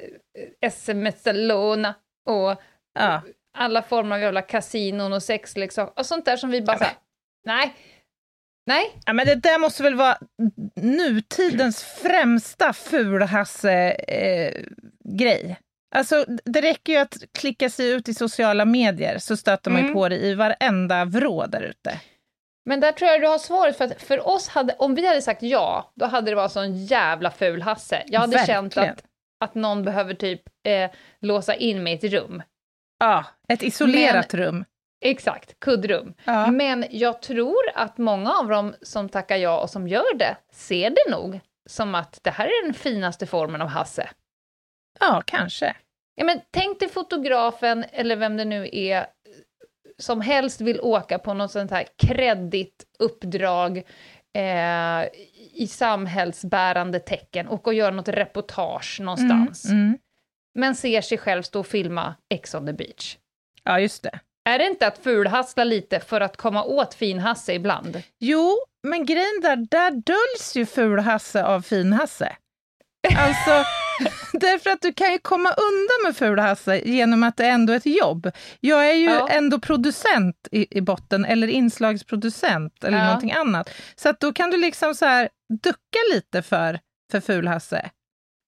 sms-lån 0.61 1.85
och 2.31 2.61
Ja. 2.99 3.21
alla 3.59 3.83
former 3.83 4.17
av 4.17 4.23
jävla 4.23 4.43
kasinon 4.43 5.13
och 5.13 5.23
sexleksaker 5.23 6.01
och 6.01 6.07
sånt 6.07 6.25
där 6.25 6.37
som 6.37 6.51
vi 6.51 6.63
bara 6.63 6.77
Ja, 6.81 6.85
här, 6.87 6.95
nej, 7.47 7.75
nej, 8.67 8.85
Ja, 9.07 9.13
men 9.13 9.27
det 9.27 9.35
där 9.35 9.59
måste 9.59 9.83
väl 9.83 9.95
vara 9.95 10.19
nutidens 10.77 11.85
främsta 11.85 12.73
fulhasse-grej. 12.73 15.57
Alltså, 15.95 16.25
det 16.45 16.61
räcker 16.61 16.93
ju 16.93 16.99
att 16.99 17.17
klicka 17.39 17.71
sig 17.71 17.91
ut 17.91 18.09
i 18.09 18.15
sociala 18.15 18.65
medier 18.65 19.19
så 19.19 19.37
stöter 19.37 19.71
man 19.71 19.81
ju 19.81 19.85
Mm. 19.87 19.95
på 19.95 20.09
det 20.09 20.17
i 20.17 20.35
varenda 20.35 21.05
vrå 21.05 21.47
där 21.47 21.63
ute. 21.63 22.01
Men 22.67 22.81
där 22.81 22.93
tror 22.93 23.11
jag 23.11 23.21
du 23.21 23.27
har 23.27 23.39
svaret, 23.39 23.77
för 23.79 23.85
att 23.85 24.03
för 24.03 24.29
oss 24.29 24.49
hade, 24.49 24.75
om 24.79 24.95
vi 24.95 25.07
hade 25.07 25.23
sagt 25.23 25.43
ja, 25.43 25.93
då 25.95 26.07
hade 26.07 26.31
det 26.31 26.35
varit 26.35 26.53
sån 26.53 26.85
jävla 26.87 27.31
ful 27.31 27.63
Hasse. 27.63 28.03
Jag 28.07 28.21
hade 28.21 28.47
känt 28.47 28.77
Verkligen. 28.77 28.95
att, 28.95 29.05
att 29.45 29.55
någon 29.55 29.85
behöver 29.85 30.15
typ 30.15 30.43
eh, 30.67 30.91
låsa 31.21 31.55
in 31.55 31.83
mig 31.83 31.93
i 31.93 31.97
ett 31.97 32.13
rum. 32.13 32.43
Ja, 32.99 33.25
ett 33.49 33.63
isolerat 33.63 34.35
rum. 34.35 34.65
Exakt, 35.05 35.61
kuddrum. 35.61 36.15
Ja. 36.25 36.51
Men 36.51 36.85
jag 36.91 37.23
tror 37.23 37.63
att 37.75 37.99
många 37.99 38.33
av 38.33 38.49
dem 38.49 38.75
som 38.83 39.09
tackar 39.09 39.37
ja 39.37 39.61
och 39.61 39.71
som 39.71 39.89
gör 39.89 40.15
det, 40.19 40.37
ser 40.53 40.91
det 40.91 41.11
nog 41.17 41.41
som 41.69 41.95
att 41.95 42.19
det 42.23 42.31
här 42.31 42.47
är 42.47 42.65
den 42.65 42.75
finaste 42.75 43.27
formen 43.27 43.63
av 43.63 43.69
Hasse. 43.69 44.09
ja, 45.01 45.23
kanske. 45.27 45.77
Ja, 46.15 46.25
men 46.25 46.41
tänk 46.51 46.81
dig 46.81 46.89
fotografen, 46.89 47.85
eller 47.93 48.17
vem 48.17 48.37
det 48.37 48.45
nu 48.45 48.69
är, 48.73 49.07
som 49.99 50.21
helst 50.21 50.61
vill 50.61 50.81
åka 50.81 51.19
på 51.19 51.35
något 51.35 51.51
sånt 51.51 51.71
här 51.71 51.87
kreddigt 51.97 52.85
uppdrag 52.99 53.77
eh, 54.37 55.05
i 55.55 55.67
samhällsbärande 55.71 57.01
tecken 57.01 57.49
och, 57.49 57.67
och 57.67 57.75
göra 57.75 57.91
något 57.91 58.09
reportage 58.09 59.01
någonstans. 59.01 59.65
Mm, 59.65 59.87
mm. 59.87 59.99
Men 60.55 60.75
ser 60.75 61.01
sig 61.01 61.19
själv 61.19 61.43
stå 61.43 61.61
och 61.61 61.67
filma 61.67 62.15
Ex 62.35 62.55
on 62.55 62.67
the 62.67 62.73
beach. 62.73 63.17
Ja, 63.65 63.81
just 63.81 64.03
det. 64.03 64.21
Är 64.49 64.59
det 64.59 64.67
inte 64.67 64.87
att 64.87 64.99
fulhassla 64.99 65.65
lite 65.65 66.01
för 66.01 66.21
att 66.21 66.37
komma 66.37 66.65
åt 66.65 66.95
fin-Hasse 66.95 67.55
ibland? 67.55 68.03
Jo, 68.21 68.59
men 68.83 69.07
grejen 69.07 69.41
där, 69.43 69.57
där 69.57 69.91
döljs 69.91 70.57
ju 70.57 70.67
ful-Hasse 70.67 71.45
av 71.45 71.63
fin-Hasse. 71.63 72.37
Alltså, 73.17 73.51
därför 74.33 74.71
att 74.71 74.81
du 74.83 74.93
kan 74.93 75.13
ju 75.13 75.19
komma 75.19 75.49
undan 75.49 76.03
med 76.05 76.17
ful-Hasse 76.17 76.77
genom 76.85 77.23
att 77.23 77.37
det 77.37 77.47
ändå 77.47 77.73
är 77.73 77.77
ett 77.77 77.87
jobb. 77.87 78.31
Jag 78.61 78.91
är 78.91 78.95
ju 78.95 79.05
Ja. 79.11 79.29
ändå 79.29 79.61
producent 79.61 80.49
i, 80.51 80.79
i 80.79 80.81
botten, 80.81 81.25
eller 81.25 81.49
inslagsproducent, 81.49 82.85
eller 82.85 82.99
Ja. 82.99 83.05
någonting 83.05 83.33
annat. 83.33 83.71
Så 83.97 84.09
att 84.09 84.21
då 84.21 84.33
kan 84.33 84.51
du 84.51 84.57
liksom 84.57 84.95
så 84.95 85.05
här 85.07 85.29
ducka 85.63 85.99
lite 86.15 86.43
för, 86.43 86.81
för 87.13 87.21
ful-Hasse. 87.21 87.91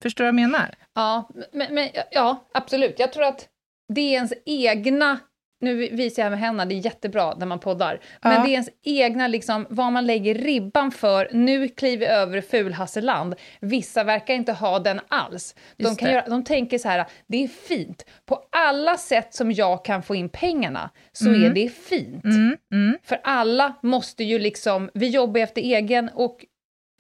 Förstår 0.03 0.25
du 0.25 0.31
vad 0.33 0.41
jag 0.41 0.50
menar? 0.50 0.75
Ja, 0.95 1.31
men, 1.53 1.75
men, 1.75 1.88
ja, 2.11 2.47
absolut. 2.55 2.99
Jag 2.99 3.12
tror 3.12 3.25
att 3.25 3.49
det 3.95 4.00
är 4.00 4.12
ens 4.12 4.33
egna... 4.47 5.19
Nu 5.61 5.75
visar 5.75 6.23
jag 6.23 6.31
med 6.31 6.41
händerna, 6.41 6.65
det 6.69 6.75
är 6.75 6.85
jättebra 6.85 7.35
när 7.35 7.47
man 7.47 7.59
poddar. 7.59 8.01
Men 8.23 8.33
Ja. 8.33 8.43
det 8.43 8.49
är 8.49 8.53
ens 8.53 8.69
egna, 8.83 9.29
liksom, 9.29 9.67
vad 9.71 9.93
man 9.93 10.07
lägger 10.07 10.35
ribban 10.35 10.91
för. 10.91 11.29
Nu 11.33 11.69
kliver 11.69 12.07
vi 12.07 12.13
över 12.13 12.41
fulhasseland. 12.41 13.35
Vissa 13.61 14.05
verkar 14.05 14.35
inte 14.35 14.53
ha 14.53 14.79
den 14.79 15.01
alls. 15.09 15.55
De, 15.77 15.97
kan 15.97 16.11
göra, 16.11 16.29
de 16.29 16.45
tänker 16.45 16.79
så 16.79 16.89
här, 16.89 17.07
det 17.27 17.45
är 17.45 17.49
fint. 17.49 18.05
På 18.27 18.43
alla 18.53 18.97
sätt 18.97 19.35
som 19.35 19.53
jag 19.53 19.85
kan 19.85 20.03
få 20.03 20.15
in 20.15 20.29
pengarna 20.29 20.91
så 21.13 21.29
Mm. 21.29 21.45
är 21.45 21.51
det 21.55 21.69
fint. 21.69 22.25
Mm, 22.25 22.57
mm. 22.73 22.99
För 23.03 23.21
alla 23.25 23.75
måste 23.83 24.25
ju 24.25 24.39
liksom, 24.39 24.91
vi 24.95 25.09
jobbar 25.09 25.41
efter 25.41 25.63
egen 25.63 26.09
och 26.15 26.45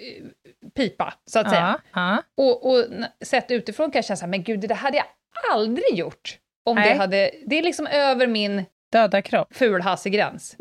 eh, 0.02 0.24
pipa, 0.76 1.14
så 1.26 1.38
att 1.38 1.50
säga. 1.50 1.80
Ja, 1.92 2.00
ja. 2.00 2.22
Och, 2.44 2.70
och 2.72 2.84
sett 3.24 3.50
utifrån 3.50 3.90
kan 3.90 3.98
jag 3.98 4.04
känna 4.04 4.16
så 4.16 4.24
här, 4.24 4.30
men 4.30 4.42
gud, 4.42 4.60
det 4.60 4.66
där 4.66 4.74
hade 4.74 4.96
jag 4.96 5.06
aldrig 5.52 5.94
gjort. 5.98 6.38
Om 6.66 6.76
Nej. 6.76 6.92
det 6.92 6.98
hade, 6.98 7.30
det 7.46 7.58
är 7.58 7.62
liksom 7.62 7.86
över 7.86 8.26
min 8.26 8.64
Döda 8.92 9.22
kropp. 9.22 9.48
fulhassegräns. 9.56 10.56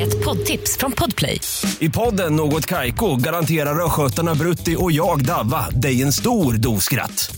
Ett 0.00 0.24
poddtips 0.24 0.78
från 0.78 0.92
Podplay. 0.92 1.40
I 1.80 1.90
podden 1.90 2.36
Något 2.36 2.66
Kaiko 2.66 3.16
garanterar 3.16 3.84
östgötarna 3.84 4.34
Brutti 4.34 4.76
och 4.78 4.92
jag, 4.92 5.24
Davva, 5.24 5.70
dig 5.70 6.02
en 6.02 6.12
stor 6.12 6.52
dos 6.52 6.84
skratt. 6.84 7.30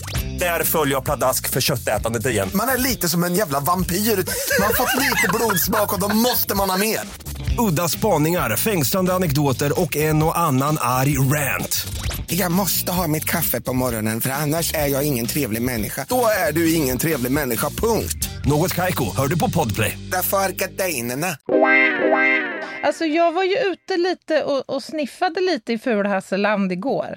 Där 0.42 0.64
följer 0.64 0.94
jag 0.94 1.04
pladask 1.04 1.50
för 1.50 1.60
köttätandet 1.60 2.26
igen. 2.26 2.50
Man 2.54 2.68
är 2.68 2.78
lite 2.78 3.08
som 3.08 3.24
en 3.24 3.34
jävla 3.34 3.60
vampyr. 3.60 3.96
Man 3.96 4.66
har 4.66 4.74
fått 4.74 5.00
lite 5.00 5.28
blodsmak 5.34 5.92
och 5.92 6.00
då 6.00 6.08
måste 6.16 6.54
man 6.54 6.70
ha 6.70 6.76
mer. 6.76 7.00
Udda 7.58 7.88
spaningar, 7.88 8.56
fängslande 8.56 9.14
anekdoter 9.14 9.80
och 9.80 9.96
en 9.96 10.22
och 10.22 10.38
annan 10.38 10.78
arg 10.80 11.18
rant. 11.18 11.86
Jag 12.26 12.52
måste 12.52 12.92
ha 12.92 13.06
mitt 13.06 13.24
kaffe 13.24 13.60
på 13.60 13.72
morgonen 13.72 14.20
för 14.20 14.30
annars 14.30 14.74
är 14.74 14.86
jag 14.86 15.06
ingen 15.06 15.26
trevlig 15.26 15.62
människa. 15.62 16.06
Då 16.08 16.26
är 16.48 16.52
du 16.52 16.74
ingen 16.74 16.98
trevlig 16.98 17.32
människa, 17.32 17.68
punkt. 17.68 18.28
Något 18.44 18.74
Kaiko, 18.74 19.16
hör 19.16 19.28
du 19.28 19.38
på 19.38 19.50
Podplay. 19.50 19.98
Därför 20.12 20.36
är 20.36 20.48
gardinerna. 20.50 21.36
Alltså 22.84 23.04
jag 23.04 23.32
var 23.32 23.44
ju 23.44 23.56
ute 23.56 23.96
lite 23.96 24.44
och, 24.44 24.70
och 24.70 24.82
sniffade 24.82 25.40
lite 25.40 25.72
i 25.72 25.78
Fulhasseland 25.78 26.72
igår. 26.72 27.16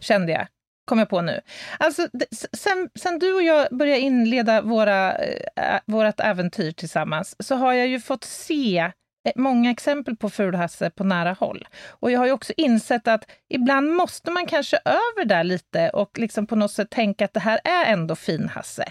Kände 0.00 0.32
jag. 0.32 0.46
Kom 0.84 0.98
jag 0.98 1.08
på 1.08 1.20
nu. 1.20 1.40
Alltså, 1.78 2.08
sen, 2.52 2.90
sen 2.94 3.18
du 3.18 3.32
och 3.34 3.42
jag 3.42 3.68
började 3.70 4.00
inleda 4.00 4.62
våra, 4.62 5.14
eh, 5.14 5.74
äh, 5.74 5.80
vårt 5.86 6.20
äventyr 6.20 6.72
tillsammans 6.72 7.36
så 7.38 7.54
har 7.54 7.72
jag 7.72 7.86
ju 7.88 8.00
fått 8.00 8.24
se 8.24 8.92
många 9.36 9.70
exempel 9.70 10.16
på 10.16 10.30
fulhasse 10.30 10.90
på 10.90 11.04
nära 11.04 11.32
håll. 11.32 11.68
Och 11.90 12.10
jag 12.10 12.18
har 12.18 12.26
ju 12.26 12.32
också 12.32 12.52
insett 12.56 13.08
att 13.08 13.24
ibland 13.48 13.90
måste 13.92 14.30
man 14.30 14.46
kanske 14.46 14.78
över 14.84 15.24
där 15.24 15.44
lite 15.44 15.90
och 15.90 16.18
liksom 16.18 16.46
på 16.46 16.56
något 16.56 16.70
sätt 16.72 16.90
tänka 16.90 17.24
att 17.24 17.34
det 17.34 17.40
här 17.40 17.60
är 17.64 17.92
ändå 17.92 18.16
finhasse. 18.16 18.84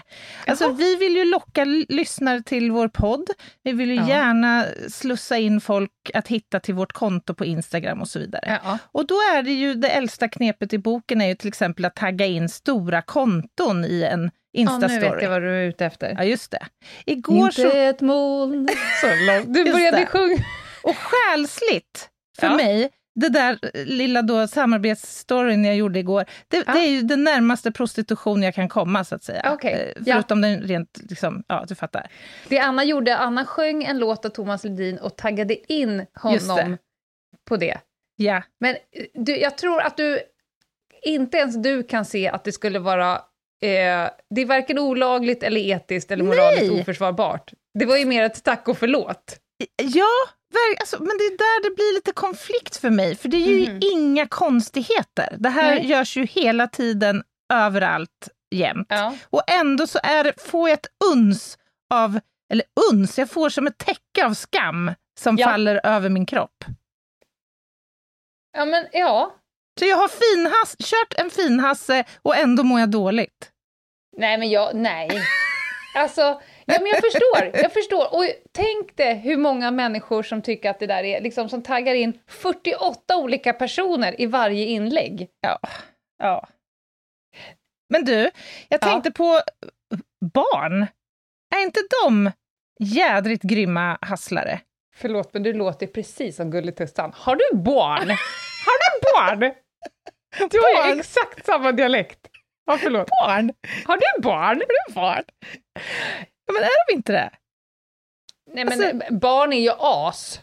Alltså 0.46 0.72
vi 0.72 0.96
vill 0.96 1.16
ju 1.16 1.24
locka 1.24 1.64
lyssnare 1.88 2.42
till 2.42 2.70
vår 2.70 2.88
podd. 2.88 3.30
Vi 3.62 3.72
vill 3.72 3.90
ju 3.90 3.96
Ja. 3.96 4.08
gärna 4.08 4.64
slussa 4.88 5.38
in 5.38 5.60
folk 5.60 5.90
att 6.14 6.28
hitta 6.28 6.60
till 6.60 6.74
vårt 6.74 6.92
konto 6.92 7.34
på 7.34 7.44
Instagram 7.44 8.00
och 8.00 8.08
så 8.08 8.18
vidare. 8.18 8.60
Ja. 8.64 8.78
Och 8.92 9.06
då 9.06 9.14
är 9.14 9.42
det 9.42 9.52
ju 9.52 9.74
det 9.74 9.88
äldsta 9.88 10.28
knepet 10.28 10.72
i 10.72 10.78
boken 10.78 11.20
är 11.20 11.26
ju 11.28 11.34
till 11.34 11.48
exempel 11.48 11.84
att 11.84 11.96
tagga 11.96 12.26
in 12.26 12.48
stora 12.48 13.02
konton 13.02 13.84
i 13.84 14.02
en 14.02 14.30
Ja, 14.52 14.78
nu 14.78 14.86
Insta-story. 14.86 15.00
vet 15.14 15.22
jag 15.22 15.30
vad 15.30 15.42
du 15.42 15.48
är 15.50 15.62
ute 15.64 15.86
efter. 15.86 16.14
Ja, 16.18 16.24
just 16.24 16.50
det. 16.50 16.66
Igår 17.06 17.44
Inte 17.46 17.62
så... 17.62 17.76
ett 17.76 18.00
moln 18.00 18.68
så 19.00 19.06
långt. 19.26 19.54
Du 19.54 19.72
började 19.72 20.06
sjunga. 20.06 20.36
Och 20.82 20.96
själsligt 20.96 22.08
för 22.40 22.46
Ja. 22.46 22.56
mig, 22.56 22.90
det 23.14 23.28
där 23.28 23.58
lilla 23.84 24.22
då 24.22 24.46
samarbetsstoryn 24.48 25.64
jag 25.64 25.76
gjorde 25.76 25.98
igår, 25.98 26.24
det, 26.48 26.56
Ja. 26.66 26.72
det 26.72 26.78
är 26.78 26.88
ju 26.88 27.02
den 27.02 27.24
närmaste 27.24 27.72
prostitution 27.72 28.42
jag 28.42 28.54
kan 28.54 28.68
komma, 28.68 29.04
så 29.04 29.14
att 29.14 29.24
säga. 29.24 29.50
Okej, 29.54 29.92
Eh, 29.96 30.02
ja. 30.06 30.14
Förutom 30.14 30.40
den 30.40 30.60
rent, 30.60 30.98
liksom, 31.10 31.44
ja, 31.48 31.64
du 31.68 31.74
fattar. 31.74 32.06
Det 32.48 32.58
Anna 32.58 32.84
gjorde, 32.84 33.16
Anna 33.16 33.44
sjöng 33.46 33.84
en 33.84 33.98
låt 33.98 34.24
av 34.24 34.28
Thomas 34.30 34.64
Ledin 34.64 34.98
och 34.98 35.16
taggade 35.16 35.72
in 35.72 36.06
honom 36.14 36.56
det. 36.56 36.78
på 37.48 37.56
det. 37.56 37.78
Ja. 38.16 38.42
Men 38.60 38.74
eh, 38.74 39.04
du, 39.14 39.36
jag 39.36 39.58
tror 39.58 39.80
att 39.82 39.96
du, 39.96 40.20
inte 41.02 41.38
ens 41.38 41.56
du 41.62 41.82
kan 41.82 42.04
se 42.04 42.28
att 42.28 42.44
det 42.44 42.52
skulle 42.52 42.78
vara, 42.78 43.20
eh, 43.62 44.10
det 44.30 44.40
är 44.40 44.46
varken 44.46 44.78
olagligt 44.78 45.42
eller 45.42 45.60
etiskt 45.60 46.10
eller 46.10 46.24
moraliskt 46.24 46.72
Nej. 46.72 46.80
oförsvarbart. 46.80 47.52
Det 47.78 47.86
var 47.86 47.96
ju 47.96 48.04
mer 48.04 48.22
ett 48.24 48.44
tack 48.44 48.68
och 48.68 48.78
förlåt. 48.78 49.38
Ja, 49.82 50.06
alltså, 50.80 50.96
men 50.98 51.08
det 51.18 51.24
är 51.24 51.38
där 51.38 51.62
det 51.70 51.74
blir 51.74 51.94
lite 51.94 52.12
konflikt 52.12 52.76
för 52.76 52.90
mig, 52.90 53.16
för 53.16 53.28
det 53.28 53.36
är 53.36 53.48
ju 53.58 53.72
Mhm. 53.72 53.80
inga 53.82 54.26
konstigheter. 54.26 55.36
Det 55.38 55.48
här 55.48 55.74
Nej. 55.74 55.86
görs 55.86 56.16
ju 56.16 56.24
hela 56.26 56.66
tiden, 56.68 57.22
överallt, 57.52 58.28
jämt. 58.54 58.86
Ja. 58.90 59.14
Och 59.30 59.42
ändå 59.50 59.86
så 59.86 59.98
är 60.02 60.34
får 60.48 60.68
jag 60.68 60.78
ett 60.78 60.86
uns 61.14 61.58
av, 61.94 62.18
eller 62.52 62.64
uns, 62.92 63.18
jag 63.18 63.30
får 63.30 63.48
som 63.48 63.66
ett 63.66 63.78
täcke 63.78 64.26
av 64.26 64.34
skam 64.34 64.90
som 65.20 65.36
Ja. 65.36 65.46
faller 65.48 65.80
över 65.86 66.08
min 66.08 66.26
kropp. 66.26 66.64
Ja, 68.56 68.64
men 68.64 68.86
ja. 68.92 69.34
Så 69.78 69.84
jag 69.86 69.96
har 69.96 70.08
finhass, 70.08 70.76
kört 70.78 71.14
en 71.20 71.30
finhasse 71.30 72.04
och 72.22 72.36
ändå 72.36 72.62
mår 72.62 72.80
jag 72.80 72.90
dåligt. 72.90 73.50
Nej, 74.16 74.38
men 74.38 74.50
jag, 74.50 74.74
nej. 74.74 75.08
Alltså, 75.96 76.20
ja, 76.64 76.76
men 76.80 76.86
jag 76.86 77.00
förstår, 77.00 77.60
jag 77.62 77.72
förstår. 77.72 78.14
Och 78.14 78.24
tänk 78.52 78.96
dig 78.96 79.14
hur 79.14 79.36
många 79.36 79.70
människor 79.70 80.22
som 80.22 80.42
tycker 80.42 80.70
att 80.70 80.78
det 80.78 80.86
där 80.86 81.04
är, 81.04 81.20
liksom 81.20 81.48
som 81.48 81.62
taggar 81.62 81.94
in 81.94 82.18
48 82.28 83.16
olika 83.16 83.52
personer 83.52 84.20
i 84.20 84.26
varje 84.26 84.64
inlägg. 84.66 85.28
Ja. 85.40 85.58
ja. 86.18 86.48
Men 87.90 88.04
du, 88.04 88.18
jag 88.18 88.30
Ja. 88.68 88.78
tänkte 88.78 89.10
på 89.10 89.40
barn. 90.34 90.86
Är 91.54 91.62
inte 91.62 91.80
de 92.04 92.30
jädrigt 92.80 93.42
grymma 93.42 93.98
hasslare? 94.00 94.60
Förlåt, 94.96 95.34
men 95.34 95.42
du 95.42 95.52
låter 95.52 95.86
precis 95.86 96.36
som 96.36 96.50
Gulletussan. 96.50 97.12
Har 97.16 97.36
du 97.36 97.56
barn? 97.58 98.08
Har 98.66 98.78
du 98.78 99.00
barn? 99.40 99.54
Du 100.50 100.58
har 100.58 100.68
ju 100.68 100.88
Barn? 100.90 100.98
exakt 100.98 101.46
samma 101.46 101.72
dialekt. 101.72 102.18
Ja, 102.66 102.78
förlåt. 102.78 103.08
Barn? 103.08 103.52
Har 103.86 103.96
du 103.96 104.22
barn? 104.22 104.56
Är 104.62 104.66
det 104.88 104.94
barn? 104.94 105.22
Ja, 106.46 106.52
men 106.52 106.62
är 106.62 106.86
de 106.88 106.94
inte 106.96 107.12
det? 107.12 107.30
Nej, 108.54 108.64
men 108.64 108.72
Alltså- 108.82 109.14
barn 109.14 109.52
är 109.52 109.60
ju 109.60 109.70
as. 109.78 110.40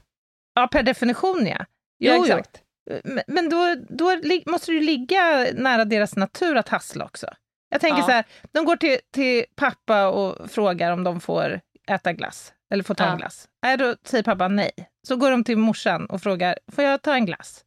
Ja, 0.53 0.67
per 0.67 0.83
definition 0.83 1.47
ja. 1.47 1.57
Ja, 1.57 1.65
Jo, 1.97 2.15
jo. 2.15 2.23
exakt. 2.23 2.61
Men- 3.03 3.23
Men 3.27 3.49
då, 3.49 3.75
då 3.89 4.21
måste 4.51 4.71
du 4.71 4.81
ligga 4.81 5.47
nära 5.53 5.85
deras 5.85 6.15
natur 6.15 6.55
att 6.57 6.69
hassla 6.69 7.05
också. 7.05 7.27
Jag 7.69 7.81
tänker 7.81 7.99
Ja. 7.99 8.05
så 8.05 8.11
här, 8.11 8.25
de 8.51 8.65
går 8.65 8.75
till, 8.75 8.99
till 9.13 9.45
pappa 9.55 10.07
och 10.07 10.51
frågar 10.51 10.91
om 10.91 11.03
de 11.03 11.21
får 11.21 11.59
äta 11.87 12.13
glass, 12.13 12.53
eller 12.73 12.83
får 12.83 12.95
ta 12.95 13.03
Ja. 13.03 13.11
en 13.11 13.17
glass. 13.17 13.47
Äh, 13.65 13.77
då 13.77 13.95
säger 14.03 14.23
pappa 14.23 14.47
nej. 14.47 14.71
Så 15.07 15.15
går 15.15 15.31
de 15.31 15.43
till 15.43 15.57
morsan 15.57 16.05
och 16.05 16.21
frågar, 16.21 16.59
får 16.71 16.83
jag 16.83 17.01
ta 17.01 17.13
en 17.13 17.25
glass? 17.25 17.65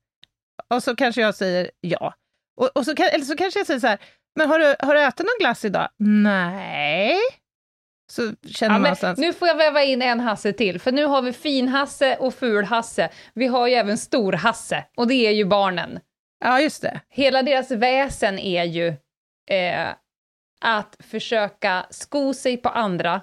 Och 0.75 0.83
så 0.83 0.97
kanske 0.97 1.21
jag 1.21 1.35
säger 1.35 1.71
ja. 1.81 2.15
Och, 2.61 2.77
och 2.77 2.85
så 2.85 2.91
eller 2.93 3.25
så 3.25 3.37
kanske 3.37 3.61
jag 3.61 3.67
säger 3.67 3.81
så 3.81 3.87
här, 3.87 3.99
men 4.37 4.49
har 4.49 4.59
du, 4.59 4.75
har 4.79 4.95
du 4.95 5.01
ätit 5.03 5.19
någon 5.27 5.39
glass 5.41 5.65
idag? 5.65 5.89
Nej. 5.99 7.17
Så 8.13 8.23
känner 8.23 8.35
Ja, 8.61 8.69
man 8.73 8.83
någonstans, 8.83 9.19
nu 9.19 9.33
får 9.33 9.49
jag 9.49 9.55
väva 9.57 9.83
in 9.83 10.03
en 10.03 10.21
Hasse 10.21 10.53
till, 10.53 10.81
för 10.81 10.93
nu 10.93 11.05
har 11.05 11.23
vi 11.23 11.33
fin-Hasse 11.33 12.17
och 12.17 12.35
ful-Hasse. 12.35 13.09
Vi 13.35 13.47
har 13.47 13.67
ju 13.69 13.75
även 13.75 13.99
stor-Hasse, 13.99 14.85
och 14.97 15.07
det 15.09 15.15
är 15.27 15.31
ju 15.31 15.45
barnen. 15.45 16.01
ja 16.45 16.61
just 16.61 16.83
det. 16.83 17.01
Hela 17.09 17.43
deras 17.43 17.71
väsen 17.71 18.39
är 18.39 18.65
ju 18.65 18.89
eh, 19.51 19.89
att 20.61 20.97
försöka 21.01 21.87
sko 21.91 22.35
sig 22.35 22.57
på 22.57 22.69
andra, 22.69 23.21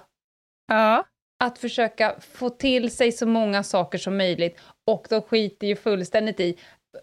Ja. 0.68 1.04
att 1.44 1.58
försöka 1.58 2.14
få 2.34 2.50
till 2.50 2.90
sig 2.96 3.12
så 3.12 3.26
många 3.26 3.62
saker 3.62 3.98
som 3.98 4.16
möjligt, 4.16 4.60
och 4.86 5.06
de 5.10 5.22
skiter 5.22 5.66
ju 5.66 5.76
fullständigt 5.76 6.40
i 6.40 6.58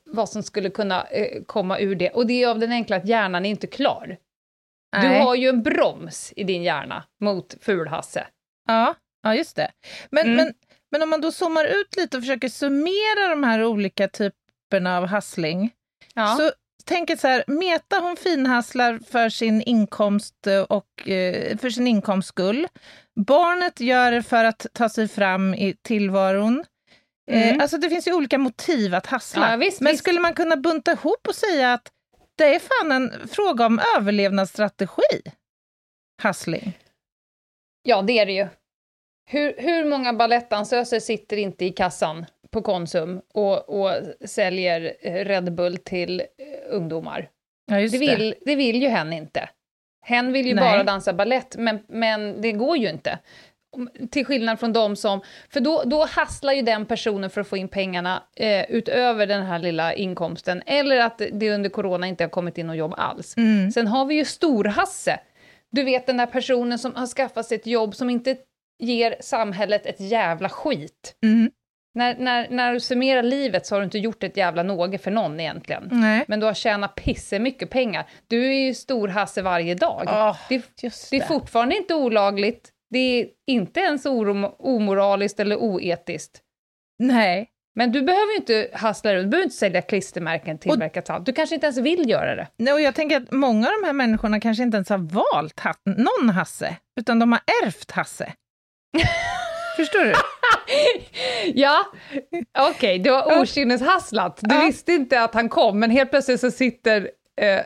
vad 0.06 0.30
som 0.30 0.44
skulle 0.44 0.70
kunna 0.70 1.04
eh, 1.04 1.44
komma 1.46 1.80
ur 1.80 1.96
det. 1.96 2.10
Och 2.10 2.28
det 2.28 2.44
är 2.44 2.48
av 2.48 2.60
den 2.60 2.72
enkla 2.72 2.96
att 2.96 3.08
hjärnan 3.08 3.46
är 3.46 3.50
inte 3.50 3.68
klar. 3.68 4.18
Du 5.02 5.08
Nej. 5.08 5.22
har 5.22 5.36
ju 5.36 5.50
en 5.50 5.64
broms 5.64 6.34
i 6.36 6.44
din 6.44 6.64
hjärna 6.64 7.04
mot 7.22 7.56
ful-Hasse. 7.62 8.28
Ja, 8.68 8.96
ja 9.24 9.36
just 9.36 9.56
det. 9.56 9.72
Men, 10.12 10.26
Mm. 10.26 10.36
men, 10.36 10.54
men 10.92 11.02
om 11.04 11.10
man 11.10 11.22
då 11.22 11.32
zoomar 11.32 11.66
ut 11.66 11.96
lite 11.98 12.18
och 12.18 12.24
försöker 12.24 12.50
summera 12.50 13.30
de 13.30 13.44
här 13.44 13.64
olika 13.64 14.08
typerna 14.08 14.98
av 14.98 15.06
hassling, 15.06 15.72
Ja. 16.14 16.36
så 16.40 16.52
tänker 16.86 17.16
så 17.16 17.28
här, 17.28 17.44
Meta 17.48 18.00
hon 18.00 18.16
finhasslar 18.16 19.00
för 19.10 19.30
sin 19.30 19.62
inkomst 19.62 20.48
eh, 20.48 20.62
och 20.62 21.08
eh, 21.10 21.58
för 21.58 21.70
sin 21.70 21.88
inkomsts 21.88 22.30
skull. 22.30 22.68
Barnet 23.16 23.80
gör 23.80 24.12
det 24.12 24.24
för 24.24 24.44
att 24.44 24.66
ta 24.74 24.90
sig 24.90 25.08
fram 25.08 25.54
i 25.54 25.74
tillvaron. 25.82 26.64
Mm. 27.32 27.56
Eh, 27.56 27.62
alltså 27.62 27.78
det 27.78 27.90
finns 27.90 28.08
ju 28.08 28.14
olika 28.14 28.38
motiv 28.38 28.96
att 28.96 29.06
hassla. 29.06 29.52
Ja, 29.52 29.58
visst, 29.58 29.82
Men 29.82 29.92
visst. 29.92 30.04
skulle 30.04 30.20
man 30.20 30.34
kunna 30.34 30.56
bunta 30.56 30.92
ihop 30.92 31.28
och 31.28 31.36
säga 31.36 31.74
att 31.74 31.92
det 32.36 32.56
är 32.56 32.60
fan 32.60 32.92
en 32.92 33.28
fråga 33.28 33.66
om 33.66 33.82
överlevnadsstrategi? 33.98 35.22
Hassling. 36.22 36.78
Ja, 37.84 38.02
det 38.02 38.20
är 38.20 38.26
det 38.26 38.32
ju. 38.32 38.48
Hur, 39.30 39.54
hur 39.58 39.86
många 39.86 40.14
balettdansöser 40.14 41.00
sitter 41.00 41.38
inte 41.38 41.66
i 41.66 41.70
kassan 41.72 42.26
på 42.52 42.62
Konsum 42.62 43.22
och, 43.34 43.70
och 43.70 43.92
säljer 44.26 44.94
eh, 45.02 45.26
Red 45.26 45.54
Bull 45.54 45.78
till 45.78 46.20
eh, 46.20 46.26
ungdomar? 46.70 47.30
Ja, 47.72 47.76
Det 47.76 47.98
vill, 47.98 48.36
det 48.46 48.56
vill 48.56 48.82
ju 48.82 48.88
hen 48.88 49.14
inte. 49.14 49.50
Hen 50.02 50.34
vill 50.34 50.48
ju 50.48 50.54
Nej. 50.56 50.72
bara 50.72 50.84
dansa 50.84 51.14
ballett, 51.14 51.56
men, 51.58 51.80
men 51.88 52.42
det 52.42 52.52
går 52.52 52.78
ju 52.78 52.90
inte. 52.90 53.20
Till 54.12 54.26
skillnad 54.26 54.60
från 54.60 54.74
de 54.74 54.96
som... 54.96 55.22
För 55.50 55.60
då, 55.60 55.84
då 55.86 56.06
hasslar 56.06 56.54
ju 56.54 56.62
den 56.62 56.86
personen 56.86 57.30
för 57.30 57.42
att 57.42 57.48
få 57.48 57.58
in 57.58 57.68
pengarna 57.68 58.24
eh, 58.36 58.72
utöver 58.72 59.28
den 59.28 59.46
här 59.46 59.60
lilla 59.60 59.94
inkomsten, 59.94 60.62
eller 60.66 61.00
att 61.00 61.22
det 61.32 61.52
under 61.52 61.70
corona 61.70 62.08
inte 62.08 62.24
har 62.24 62.30
kommit 62.30 62.58
in 62.58 62.68
något 62.68 62.78
jobb 62.78 62.94
alls. 62.98 63.38
Mm. 63.38 63.72
Sen 63.72 63.88
har 63.88 64.06
vi 64.06 64.16
ju 64.16 64.26
storhasse. 64.26 65.20
Du 65.72 65.84
vet 65.84 66.08
den 66.08 66.18
där 66.18 66.26
personen 66.26 66.80
som 66.80 66.96
har 66.96 67.08
skaffat 67.08 67.46
sig 67.46 67.56
ett 67.58 67.68
jobb 67.68 67.96
som 67.96 68.10
inte 68.10 68.38
ger 68.80 69.16
samhället 69.20 69.86
ett 69.86 70.00
jävla 70.00 70.50
skit. 70.50 71.16
Mm. 71.24 71.52
När, 71.94 72.16
när, 72.20 72.48
när 72.50 72.74
du 72.74 72.80
summerar 72.80 73.24
livet 73.24 73.66
så 73.66 73.76
har 73.76 73.80
du 73.80 73.86
inte 73.86 73.98
gjort 73.98 74.24
ett 74.24 74.38
jävla 74.38 74.64
något 74.64 75.02
för 75.02 75.12
någon 75.12 75.40
egentligen. 75.40 75.90
Nej. 75.92 76.26
Men 76.28 76.40
du 76.40 76.46
har 76.46 76.54
tjänat 76.54 76.96
pisse 76.96 77.40
mycket 77.40 77.70
pengar. 77.70 78.10
Du 78.28 78.48
är 78.48 78.60
ju 78.60 78.74
storhasse 78.74 79.42
varje 79.42 79.76
dag. 79.76 80.04
Åh, 80.08 80.38
det, 80.50 80.84
just 80.84 81.10
det 81.10 81.18
är 81.18 81.22
det. 81.22 81.28
fortfarande 81.28 81.78
inte 81.78 81.96
olagligt. 81.96 82.72
Det 82.90 83.00
är 83.00 83.28
inte 83.48 83.80
ens 83.80 84.06
omoraliskt 84.60 85.40
eller 85.40 85.56
oetiskt. 85.56 86.42
Nej. 87.00 87.50
Men 87.76 87.92
du 87.92 88.02
behöver 88.02 88.32
ju 88.32 88.38
inte 88.38 88.70
hassla 88.74 89.16
runt, 89.16 89.24
du 89.26 89.30
behöver 89.30 89.44
inte 89.44 89.56
sälja 89.56 89.82
klistermärken 89.82 90.58
tillverkat 90.58 91.10
av. 91.10 91.24
Du 91.24 91.34
kanske 91.34 91.56
inte 91.56 91.68
ens 91.68 91.78
vill 91.78 92.10
göra 92.10 92.36
det. 92.36 92.48
Nej, 92.58 92.74
och 92.74 92.82
jag 92.82 92.96
tänker 92.96 93.18
att 93.18 93.32
många 93.32 93.68
av 93.68 93.74
de 93.82 93.86
här 93.88 93.94
människorna 93.94 94.40
kanske 94.40 94.64
inte 94.64 94.78
ens 94.78 94.90
har 94.90 94.98
valt 94.98 95.60
ha- 95.60 95.74
någon 95.86 96.30
Hasse, 96.30 96.76
utan 97.00 97.20
de 97.20 97.32
har 97.32 97.42
ärvt 97.66 97.92
Hasse. 97.92 98.34
Förstår 99.78 100.00
du? 100.06 100.14
Ja, 101.54 101.86
okej, 102.60 103.00
du 103.00 103.12
har 103.12 103.32
Ja. 103.32 103.42
okynneshasslat. 103.42 104.40
Du 104.42 104.56
Ja. 104.56 104.62
visste 104.62 104.92
inte 104.94 105.22
att 105.22 105.34
han 105.34 105.50
kom, 105.50 105.80
men 105.80 105.92
helt 105.92 106.10
plötsligt 106.10 106.40
så 106.40 106.52
sitter 106.52 107.12
eh, 107.42 107.62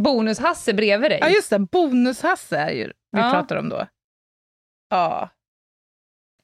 Bonus-Hasse 0.00 0.72
bredvid 0.74 1.10
dig. 1.10 1.18
Ja, 1.22 1.28
just 1.28 1.50
det. 1.50 1.58
Bonus-Hasse 1.58 2.56
är 2.56 2.70
ju 2.70 2.84
vi 2.86 2.92
Ja. 3.20 3.30
pratar 3.30 3.56
om 3.56 3.68
då. 3.68 3.86
Ja. 4.92 5.28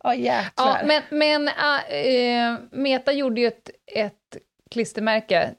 Ja, 0.04 0.14
jäklar. 0.14 0.78
Ja, 0.80 0.87
men, 0.87 1.02
men 1.11 1.48
äh, 1.48 1.94
eh, 1.94 2.56
Meta 2.70 3.12
gjorde 3.12 3.40
ju 3.40 3.46
ett, 3.46 3.70
ett 3.87 4.37
klistermärke 4.70 5.54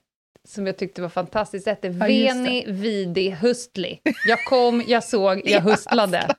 som 0.47 0.67
jag 0.67 0.77
tyckte 0.77 1.01
var 1.01 1.09
fantastiskt. 1.09 1.65
Det 1.65 1.71
hette 1.71 1.87
Ja. 1.87 1.93
Veni 1.93 2.65
Vidi 2.67 3.29
Hustli. 3.29 4.01
Jag 4.27 4.45
kom, 4.45 4.83
jag 4.87 5.03
såg, 5.03 5.41
jag 5.45 5.61
hustlade. 5.61 6.35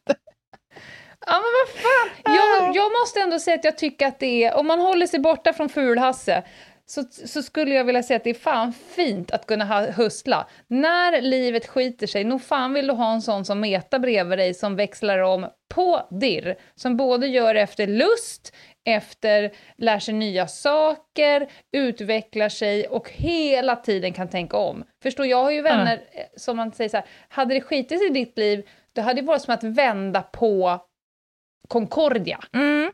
Ja, 1.26 1.32
men 1.32 1.52
vad 1.60 1.82
fan. 1.82 2.34
Jag, 2.34 2.76
jag 2.76 2.92
måste 3.00 3.20
ändå 3.20 3.38
säga 3.38 3.54
att 3.56 3.64
jag 3.64 3.78
tycker 3.78 4.06
att 4.06 4.18
det 4.18 4.44
är, 4.44 4.54
om 4.54 4.66
man 4.66 4.80
håller 4.80 5.06
sig 5.06 5.20
borta 5.20 5.52
från 5.52 5.68
fulhasse, 5.68 6.42
så, 6.90 7.04
så 7.10 7.42
skulle 7.42 7.74
jag 7.74 7.84
vilja 7.84 8.02
säga 8.02 8.16
att 8.16 8.24
det 8.24 8.30
är 8.30 8.34
fan 8.34 8.72
fint 8.72 9.30
att 9.30 9.46
kunna 9.46 9.64
ha, 9.64 9.90
hustla. 9.90 10.48
När 10.66 11.20
livet 11.20 11.66
skiter 11.66 12.06
sig, 12.06 12.24
nog 12.24 12.42
fan 12.42 12.72
vill 12.72 12.86
du 12.86 12.92
ha 12.92 13.12
en 13.12 13.22
sån 13.22 13.44
som 13.44 13.60
Meta 13.60 13.98
bredvid 13.98 14.38
dig 14.38 14.54
som 14.54 14.76
växlar 14.76 15.18
om 15.18 15.46
på 15.74 16.08
dirr, 16.10 16.56
som 16.74 16.96
både 16.96 17.26
gör 17.26 17.54
efter 17.54 17.86
lust, 17.86 18.56
efter 18.84 19.52
lär 19.76 19.98
sig 19.98 20.14
nya 20.14 20.46
saker, 20.46 21.50
utvecklar 21.72 22.48
sig 22.48 22.86
och 22.86 23.10
hela 23.10 23.76
tiden 23.76 24.12
kan 24.12 24.28
tänka 24.28 24.56
om. 24.56 24.84
Förstår, 25.02 25.26
jag 25.26 25.44
har 25.44 25.50
ju 25.50 25.62
vänner 25.62 26.02
eh, 26.12 26.24
som 26.36 26.56
man 26.56 26.72
säger 26.72 26.88
så 26.88 26.96
här, 26.96 27.06
hade 27.28 27.54
det 27.54 27.60
skitit 27.60 27.98
sig 27.98 28.06
i 28.06 28.12
ditt 28.12 28.38
liv, 28.38 28.68
det 28.92 29.00
hade 29.00 29.20
ju 29.20 29.26
varit 29.26 29.42
som 29.42 29.54
att 29.54 29.64
vända 29.64 30.22
på 30.22 30.80
Concordia. 31.68 32.38
Mm. 32.52 32.92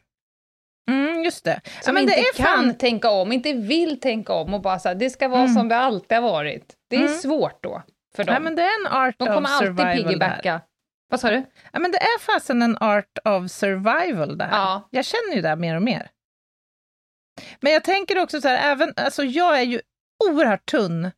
Mm, 0.90 1.22
just 1.24 1.44
det. 1.44 1.60
Ja, 1.64 1.70
Som 1.82 1.94
men 1.94 2.02
inte 2.02 2.14
det 2.14 2.20
är 2.20 2.32
kan 2.32 2.46
fan... 2.46 2.74
tänka 2.78 3.10
om, 3.10 3.32
inte 3.32 3.52
vill 3.52 4.00
tänka 4.00 4.32
om 4.32 4.54
och 4.54 4.60
bara 4.62 4.78
så 4.78 4.88
här, 4.88 4.94
det 4.94 5.10
ska 5.10 5.28
vara 5.28 5.40
Mm. 5.42 5.54
som 5.54 5.68
det 5.68 5.76
alltid 5.76 6.18
har 6.18 6.22
varit. 6.22 6.74
Det 6.90 6.96
är 6.96 7.00
Mm. 7.00 7.12
svårt 7.12 7.62
då 7.62 7.82
för 8.16 8.24
dem. 8.24 8.34
Ja, 8.34 8.40
men 8.40 8.56
det 8.56 8.62
är 8.62 8.80
en 8.80 8.92
art 8.92 9.14
De 9.18 9.26
kommer 9.28 9.48
alltid 9.48 9.66
survival 9.68 9.86
där. 9.86 10.04
piggybacka. 10.04 10.60
Vad 11.10 11.20
sa 11.20 11.30
du? 11.30 11.44
Ja, 11.72 11.78
men 11.78 11.90
det 11.92 11.98
är 11.98 12.18
fasen 12.20 12.62
en 12.62 12.76
art 12.80 13.18
of 13.24 13.50
survival 13.50 14.38
det 14.38 14.44
här. 14.44 14.56
Ja. 14.58 14.88
Jag 14.90 15.04
känner 15.04 15.34
ju 15.36 15.42
det 15.42 15.56
mer 15.56 15.76
och 15.76 15.82
mer. 15.82 16.10
Men 17.60 17.72
jag 17.72 17.84
tänker 17.84 18.18
också 18.22 18.40
så 18.40 18.48
här, 18.48 18.72
även, 18.72 18.92
alltså 18.96 19.22
jag 19.24 19.58
är 19.58 19.62
ju 19.62 19.80
oerhört 20.30 20.66
tunn 20.66 21.10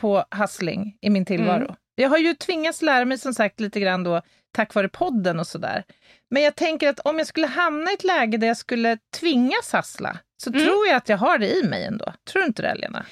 på 0.00 0.24
hustling 0.30 0.98
i 1.00 1.10
min 1.10 1.24
tillvaro. 1.24 1.64
Mm. 1.64 1.74
Jag 1.94 2.08
har 2.08 2.18
ju 2.18 2.34
tvingats 2.34 2.82
lära 2.82 3.04
mig 3.04 3.18
som 3.18 3.34
sagt 3.34 3.60
lite 3.60 3.80
grann 3.80 4.04
då 4.04 4.22
tack 4.58 4.74
vare 4.74 4.88
podden 4.88 5.38
och 5.40 5.46
sådär. 5.46 5.84
Men 6.30 6.42
jag 6.42 6.54
tänker 6.56 6.88
att 6.88 7.00
om 7.00 7.18
jag 7.18 7.26
skulle 7.26 7.46
hamna 7.46 7.90
i 7.90 7.94
ett 7.94 8.04
läge 8.04 8.36
där 8.36 8.46
jag 8.46 8.56
skulle 8.56 8.98
tvingas 9.20 9.72
hassla 9.72 10.18
så 10.42 10.50
Mm. 10.50 10.64
tror 10.64 10.86
jag 10.86 10.96
att 10.96 11.08
jag 11.08 11.16
har 11.16 11.38
det 11.38 11.50
i 11.56 11.62
mig 11.68 11.84
ändå. 11.84 12.12
Tror 12.32 12.42
du 12.42 12.46
inte 12.46 12.62
det, 12.62 12.74
Lena? 12.74 13.06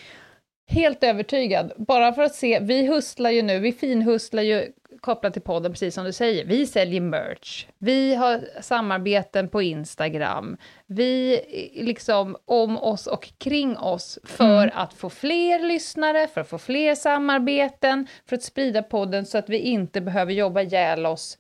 Helt 0.69 1.05
övertygad. 1.05 1.73
Bara 1.77 2.13
för 2.13 2.23
att 2.23 2.35
se, 2.35 2.59
vi 2.61 2.87
hustlar 2.87 3.31
ju 3.31 3.43
nu, 3.43 3.59
vi 3.59 3.73
finhustlar 3.73 4.43
ju 4.43 4.67
kopplat 5.01 5.33
till 5.33 5.43
podden, 5.43 5.73
precis 5.73 5.95
som 5.95 6.05
du 6.05 6.13
säger. 6.13 6.45
Vi 6.45 6.67
säljer 6.67 7.01
merch, 7.01 7.67
vi 7.79 8.15
har 8.15 8.41
samarbeten 8.61 9.49
på 9.49 9.63
Instagram, 9.63 10.57
vi 10.87 11.41
liksom 11.75 12.37
om 12.45 12.77
oss 12.79 13.07
och 13.07 13.33
kring 13.39 13.77
oss 13.79 14.19
för 14.25 14.63
Mm. 14.63 14.71
att 14.75 14.95
få 14.95 15.11
fler 15.11 15.59
lyssnare, 15.69 16.27
för 16.29 16.41
att 16.41 16.49
få 16.49 16.59
fler 16.59 16.95
samarbeten, 16.95 18.07
för 18.29 18.37
att 18.37 18.43
sprida 18.43 18.83
podden 18.83 19.27
så 19.27 19.39
att 19.39 19.49
vi 19.49 19.59
inte 19.59 20.01
behöver 20.01 20.33
jobba 20.33 20.61
ihjäl 20.63 21.07
oss 21.07 21.39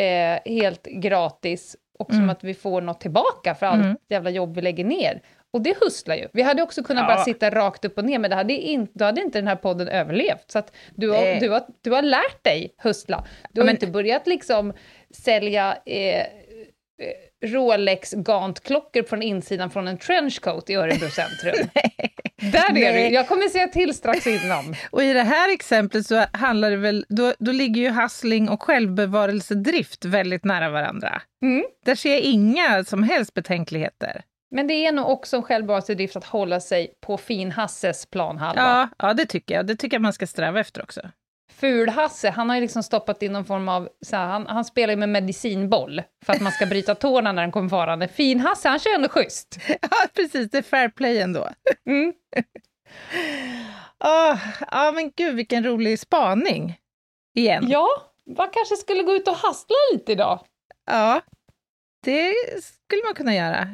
eh, 0.00 0.52
helt 0.52 0.86
gratis 0.86 1.76
och 1.98 2.10
som 2.10 2.18
Mm. 2.18 2.30
att 2.30 2.44
vi 2.44 2.54
får 2.54 2.80
något 2.80 3.00
tillbaka 3.00 3.54
för 3.54 3.66
allt 3.66 3.84
Mm. 3.84 3.96
jävla 4.08 4.30
jobb 4.30 4.54
vi 4.54 4.60
lägger 4.62 4.84
ner. 4.84 5.22
Och 5.52 5.62
det 5.62 5.76
hustlar 5.80 6.14
ju. 6.16 6.28
Vi 6.32 6.42
hade 6.42 6.62
också 6.62 6.82
kunnat 6.82 7.04
Ja. 7.08 7.14
bara 7.14 7.24
sitta 7.24 7.50
rakt 7.50 7.84
upp 7.84 7.98
och 7.98 8.04
ner, 8.04 8.18
men 8.18 8.30
det 8.30 8.36
hade 8.36 8.52
in, 8.52 8.88
då 8.94 9.04
hade 9.04 9.20
inte 9.20 9.38
den 9.38 9.48
här 9.48 9.56
podden 9.56 9.88
överlevt. 9.88 10.44
Så 10.50 10.58
att 10.58 10.72
du, 10.94 11.08
har, 11.10 11.20
Nej. 11.20 11.38
du, 11.40 11.48
har, 11.50 11.62
du 11.82 11.90
har 11.90 12.02
lärt 12.02 12.44
dig 12.44 12.74
hustla. 12.82 13.24
Du 13.52 13.60
har 13.60 13.66
men- 13.66 13.74
inte 13.74 13.86
börjat 13.86 14.26
liksom 14.26 14.72
sälja 15.14 15.78
eh, 15.86 16.20
eh, 16.20 16.26
Rolex 17.44 18.12
Gant-klockor 18.12 19.02
från 19.02 19.22
insidan 19.22 19.70
från 19.70 19.88
en 19.88 19.98
trenchcoat 19.98 20.70
i 20.70 20.74
Örebro 20.74 21.08
centrum. 21.10 21.68
Där 22.52 22.68
är 22.70 22.72
Nej. 22.72 23.08
du. 23.08 23.14
Jag 23.14 23.28
kommer 23.28 23.48
säga 23.48 23.68
till 23.68 23.94
strax 23.94 24.26
innan. 24.26 24.74
Och 24.90 25.02
i 25.02 25.12
det 25.12 25.22
här 25.22 25.52
exemplet 25.52 26.06
så 26.06 26.24
handlar 26.32 26.70
det 26.70 26.76
väl, 26.76 27.04
då, 27.08 27.32
då 27.38 27.52
ligger 27.52 27.80
ju 27.82 27.90
hustling 27.90 28.48
och 28.48 28.62
självbevarelsedrift 28.62 30.04
väldigt 30.04 30.44
nära 30.44 30.70
varandra. 30.70 31.22
Mm. 31.42 31.64
Där 31.84 31.94
ser 31.94 32.10
jag 32.10 32.20
inga 32.20 32.84
som 32.84 33.02
helst 33.02 33.34
betänkligheter. 33.34 34.22
Men 34.52 34.66
det 34.66 34.86
är 34.86 34.92
nog 34.92 35.08
också 35.08 35.36
en 35.36 35.42
självbevarelsedrift 35.42 36.16
att 36.16 36.24
hålla 36.24 36.60
sig 36.60 36.94
på 37.00 37.16
fin-Hasses 37.18 38.06
planhalva. 38.06 38.62
Ja, 38.62 39.06
ja, 39.06 39.14
det 39.14 39.26
tycker 39.26 39.54
jag. 39.54 39.66
Det 39.66 39.76
tycker 39.76 39.94
jag 39.94 40.02
man 40.02 40.12
ska 40.12 40.26
sträva 40.26 40.60
efter 40.60 40.82
också. 40.82 41.00
Ful-Hasse, 41.52 42.30
han 42.30 42.48
har 42.48 42.56
ju 42.56 42.62
liksom 42.62 42.82
stoppat 42.82 43.22
in 43.22 43.32
någon 43.32 43.44
form 43.44 43.68
av... 43.68 43.88
Så 44.00 44.16
här, 44.16 44.26
han, 44.26 44.46
han 44.46 44.64
spelar 44.64 44.92
ju 44.92 44.96
med 44.96 45.08
medicinboll 45.08 46.02
för 46.24 46.32
att 46.32 46.40
man 46.40 46.52
ska 46.52 46.66
bryta 46.66 46.94
tårna 46.94 47.32
när 47.32 47.42
den 47.42 47.52
kommer 47.52 47.68
farande. 47.68 48.08
Fin-Hasse, 48.08 48.68
han 48.68 48.78
kör 48.78 48.94
ändå 48.94 49.08
schysst. 49.08 49.58
Ja, 49.68 50.06
precis. 50.14 50.50
Det 50.50 50.58
är 50.58 50.62
fair 50.62 50.88
play 50.88 51.18
ändå. 51.20 51.48
Mm. 51.86 52.12
Åh, 54.04 54.38
ja, 54.70 54.92
men 54.94 55.10
gud, 55.16 55.34
vilken 55.34 55.64
rolig 55.64 55.98
spaning. 55.98 56.78
Igen. 57.34 57.64
Ja, 57.68 57.88
man 58.36 58.48
kanske 58.52 58.76
skulle 58.76 59.02
gå 59.02 59.12
ut 59.12 59.28
och 59.28 59.36
hastla 59.36 59.76
lite 59.92 60.12
idag. 60.12 60.40
Ja, 60.90 61.20
det 62.04 62.34
skulle 62.62 63.02
man 63.04 63.14
kunna 63.14 63.34
göra. 63.34 63.68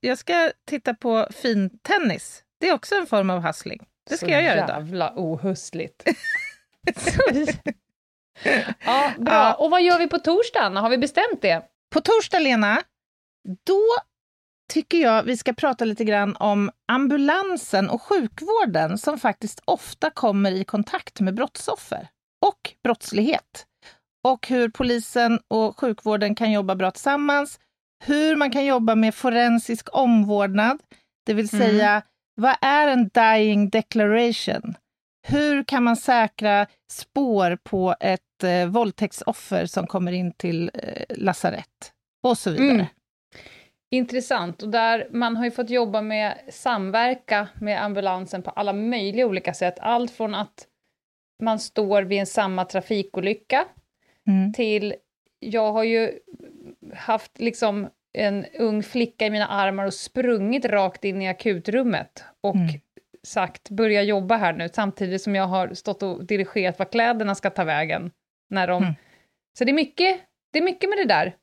Jag 0.00 0.18
ska 0.18 0.52
titta 0.66 0.94
på 0.94 1.28
fintennis. 1.30 2.42
Det 2.60 2.68
är 2.68 2.72
också 2.74 2.94
en 2.94 3.06
form 3.06 3.30
av 3.30 3.40
hustling. 3.46 3.86
Det 4.10 4.16
ska 4.16 4.26
Så 4.26 4.32
jag 4.32 4.42
göra 4.42 4.54
idag. 4.64 4.68
jävla 4.68 5.12
ohustligt. 5.16 6.02
ja, 8.84 9.12
bra. 9.18 9.34
Ja. 9.34 9.54
Och 9.54 9.70
vad 9.70 9.82
gör 9.82 9.98
vi 9.98 10.08
på 10.08 10.18
torsdag, 10.18 10.60
Anna? 10.60 10.80
Har 10.80 10.90
vi 10.90 10.98
bestämt 10.98 11.42
det? 11.42 11.62
På 11.94 12.00
torsdag, 12.00 12.38
Lena, 12.38 12.82
då 13.66 13.82
tycker 14.72 14.98
jag 14.98 15.22
vi 15.22 15.36
ska 15.36 15.52
prata 15.52 15.84
lite 15.84 16.04
grann 16.04 16.36
om 16.36 16.70
ambulansen 16.88 17.90
och 17.90 18.02
sjukvården 18.02 18.98
som 18.98 19.18
faktiskt 19.18 19.60
ofta 19.64 20.10
kommer 20.10 20.52
i 20.52 20.64
kontakt 20.64 21.20
med 21.20 21.34
brottsoffer 21.34 22.08
och 22.46 22.74
brottslighet. 22.84 23.66
Och 24.24 24.48
hur 24.48 24.68
polisen 24.68 25.40
och 25.48 25.80
sjukvården 25.80 26.34
kan 26.34 26.52
jobba 26.52 26.74
bra 26.74 26.90
tillsammans. 26.90 27.60
Hur 28.06 28.36
man 28.36 28.50
kan 28.50 28.64
jobba 28.66 28.94
med 28.94 29.14
forensisk 29.14 29.88
omvårdnad, 29.96 30.78
det 31.26 31.34
vill 31.34 31.48
Mm. 31.54 31.66
säga 31.66 32.02
vad 32.34 32.56
är 32.60 32.88
en 32.88 33.08
dying 33.08 33.68
declaration? 33.70 34.74
Hur 35.26 35.64
kan 35.64 35.82
man 35.82 35.96
säkra 35.96 36.66
spår 36.90 37.58
på 37.62 37.94
ett 38.00 38.42
eh, 38.44 38.66
våldtäktsoffer 38.66 39.66
som 39.66 39.86
kommer 39.86 40.12
in 40.12 40.32
till 40.32 40.70
eh, 40.74 41.04
lasarett? 41.16 41.92
Och 42.22 42.38
så 42.38 42.50
vidare. 42.50 42.70
Mm. 42.70 42.86
Intressant. 43.90 44.62
Och 44.62 44.68
där 44.68 45.08
man 45.10 45.36
har 45.36 45.44
ju 45.44 45.50
fått 45.50 45.70
jobba 45.70 46.00
med 46.02 46.38
samverka 46.50 47.48
med 47.60 47.82
ambulansen 47.84 48.42
på 48.42 48.50
alla 48.50 48.72
möjliga 48.72 49.26
olika 49.26 49.54
sätt. 49.54 49.74
Allt 49.80 50.10
från 50.10 50.34
att 50.34 50.66
man 51.42 51.58
står 51.58 52.02
vid 52.02 52.18
en 52.20 52.26
samma 52.26 52.64
trafikolycka 52.64 53.64
Mm. 54.26 54.52
till... 54.52 54.94
Jag 55.38 55.72
har 55.72 55.84
ju 55.84 56.12
haft 56.94 57.40
liksom 57.40 57.88
en 58.12 58.44
ung 58.58 58.82
flicka 58.82 59.26
i 59.26 59.30
mina 59.30 59.46
armar 59.46 59.84
och 59.84 59.94
sprungit 59.94 60.64
rakt 60.64 61.04
in 61.04 61.22
i 61.22 61.28
akutrummet 61.28 62.24
och 62.40 62.54
Mm. 62.54 62.80
sagt 63.22 63.70
börja 63.70 64.02
jobba 64.02 64.36
här 64.36 64.52
nu, 64.52 64.68
samtidigt 64.68 65.22
som 65.22 65.34
jag 65.34 65.46
har 65.46 65.74
stått 65.74 66.02
och 66.02 66.24
dirigerat 66.24 66.78
var 66.78 66.86
kläderna 66.86 67.34
ska 67.34 67.50
ta 67.50 67.64
vägen. 67.64 68.10
När 68.50 68.66
de... 68.68 68.82
Mm. 68.82 68.94
Så 69.58 69.64
det 69.64 69.70
är, 69.70 69.74
mycket, 69.74 70.20
det 70.52 70.58
är 70.58 70.62
mycket 70.62 70.90
med 70.90 70.98
det 70.98 71.04
där. 71.04 71.36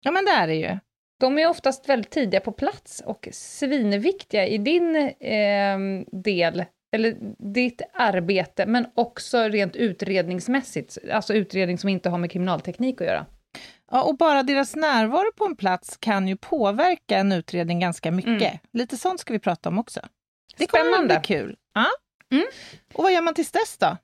Ja, 0.00 0.10
men 0.10 0.24
det 0.24 0.30
är 0.30 0.46
det 0.46 0.54
ju. 0.54 0.78
De 1.20 1.38
är 1.38 1.48
oftast 1.48 1.88
väldigt 1.88 2.10
tidiga 2.10 2.40
på 2.40 2.52
plats 2.52 3.02
och 3.06 3.28
svinviktiga 3.32 4.46
i 4.46 4.58
din 4.58 4.96
eh, 5.20 5.78
del, 6.12 6.64
eller 6.96 7.16
ditt 7.52 7.82
arbete, 7.92 8.66
men 8.66 8.86
också 8.94 9.38
rent 9.38 9.76
utredningsmässigt, 9.76 10.98
alltså 11.12 11.34
utredning 11.34 11.78
som 11.78 11.88
inte 11.88 12.08
har 12.10 12.18
med 12.18 12.30
kriminalteknik 12.30 13.00
att 13.00 13.06
göra. 13.06 13.26
Ja, 13.92 14.02
och 14.02 14.16
bara 14.16 14.42
deras 14.42 14.76
närvaro 14.76 15.32
på 15.36 15.44
en 15.44 15.56
plats 15.56 15.96
kan 15.96 16.28
ju 16.28 16.36
påverka 16.36 17.16
en 17.16 17.32
utredning 17.32 17.80
ganska 17.80 18.10
mycket. 18.10 18.42
Mm. 18.42 18.58
Lite 18.72 18.96
sånt 18.96 19.20
ska 19.20 19.32
vi 19.32 19.38
prata 19.38 19.68
om 19.68 19.78
också. 19.78 20.00
Det 20.56 20.66
kommer 20.66 20.84
Spännande. 20.84 21.14
bli 21.14 21.36
kul. 21.36 21.56
Ja. 21.74 21.86
Mm. 22.32 22.46
Och 22.94 23.02
vad 23.04 23.12
gör 23.12 23.22
man 23.22 23.34
tills 23.34 23.50
dess 23.50 23.78
då? 23.78 23.96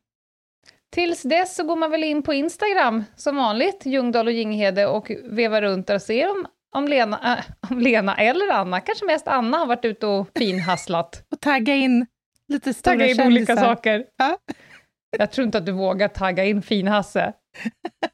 Tills 0.92 1.22
dess 1.22 1.56
så 1.56 1.64
går 1.64 1.76
man 1.76 1.90
väl 1.90 2.04
in 2.04 2.22
på 2.22 2.34
Instagram 2.34 3.04
som 3.16 3.36
vanligt, 3.36 3.86
Ljungdahl 3.86 4.26
och 4.26 4.32
Ginghede, 4.32 4.86
och 4.86 5.10
vevar 5.24 5.62
runt 5.62 5.86
där 5.86 5.94
och 5.94 6.02
ser 6.02 6.30
om, 6.30 6.46
om, 6.76 6.88
Lena, 6.88 7.38
äh, 7.38 7.70
om 7.70 7.78
Lena 7.80 8.16
eller 8.16 8.52
Anna, 8.52 8.80
kanske 8.80 9.04
mest 9.04 9.28
Anna, 9.28 9.58
har 9.58 9.66
varit 9.66 9.84
ute 9.84 10.06
och 10.06 10.28
finhasslat. 10.38 11.26
Och 11.32 11.40
tagga 11.40 11.74
in 11.74 12.06
lite 12.48 12.74
stora 12.74 12.92
Tagga 12.94 13.06
in 13.06 13.16
kändisar. 13.16 13.52
olika 13.52 13.56
saker. 13.56 14.04
Ja. 14.16 14.38
Jag 15.18 15.30
tror 15.32 15.44
inte 15.44 15.58
att 15.58 15.66
du 15.66 15.72
vågar 15.72 16.08
tagga 16.08 16.44
in 16.44 16.62
Finhasse. 16.62 17.32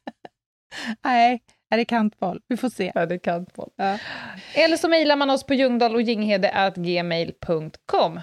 Nej, 1.04 1.42
är 1.74 1.78
det 1.78 1.84
kantboll? 1.84 2.40
Vi 2.48 2.56
får 2.56 2.68
se. 2.68 2.92
Ja, 2.94 3.06
det 3.06 3.18
kan 3.18 3.46
folk. 3.54 3.72
Ja. 3.76 3.98
Eller 4.54 4.76
så 4.76 4.88
mejlar 4.88 5.16
man 5.16 5.30
oss 5.30 5.46
på 5.46 5.54
ljungdahl-och-ginghede@gmail.com. 5.54 8.20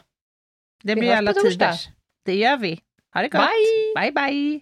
Det 0.83 0.95
Vi 0.95 1.01
blir 1.01 1.09
hörs 1.09 1.17
alla 1.17 1.33
tiders. 1.33 1.87
Det 2.25 2.35
gör 2.35 2.57
vi. 2.57 2.79
Ha 3.13 3.21
det 3.21 3.27
gott. 3.27 3.41
Bye! 3.41 3.93
Bye, 3.95 4.11
bye. 4.11 4.61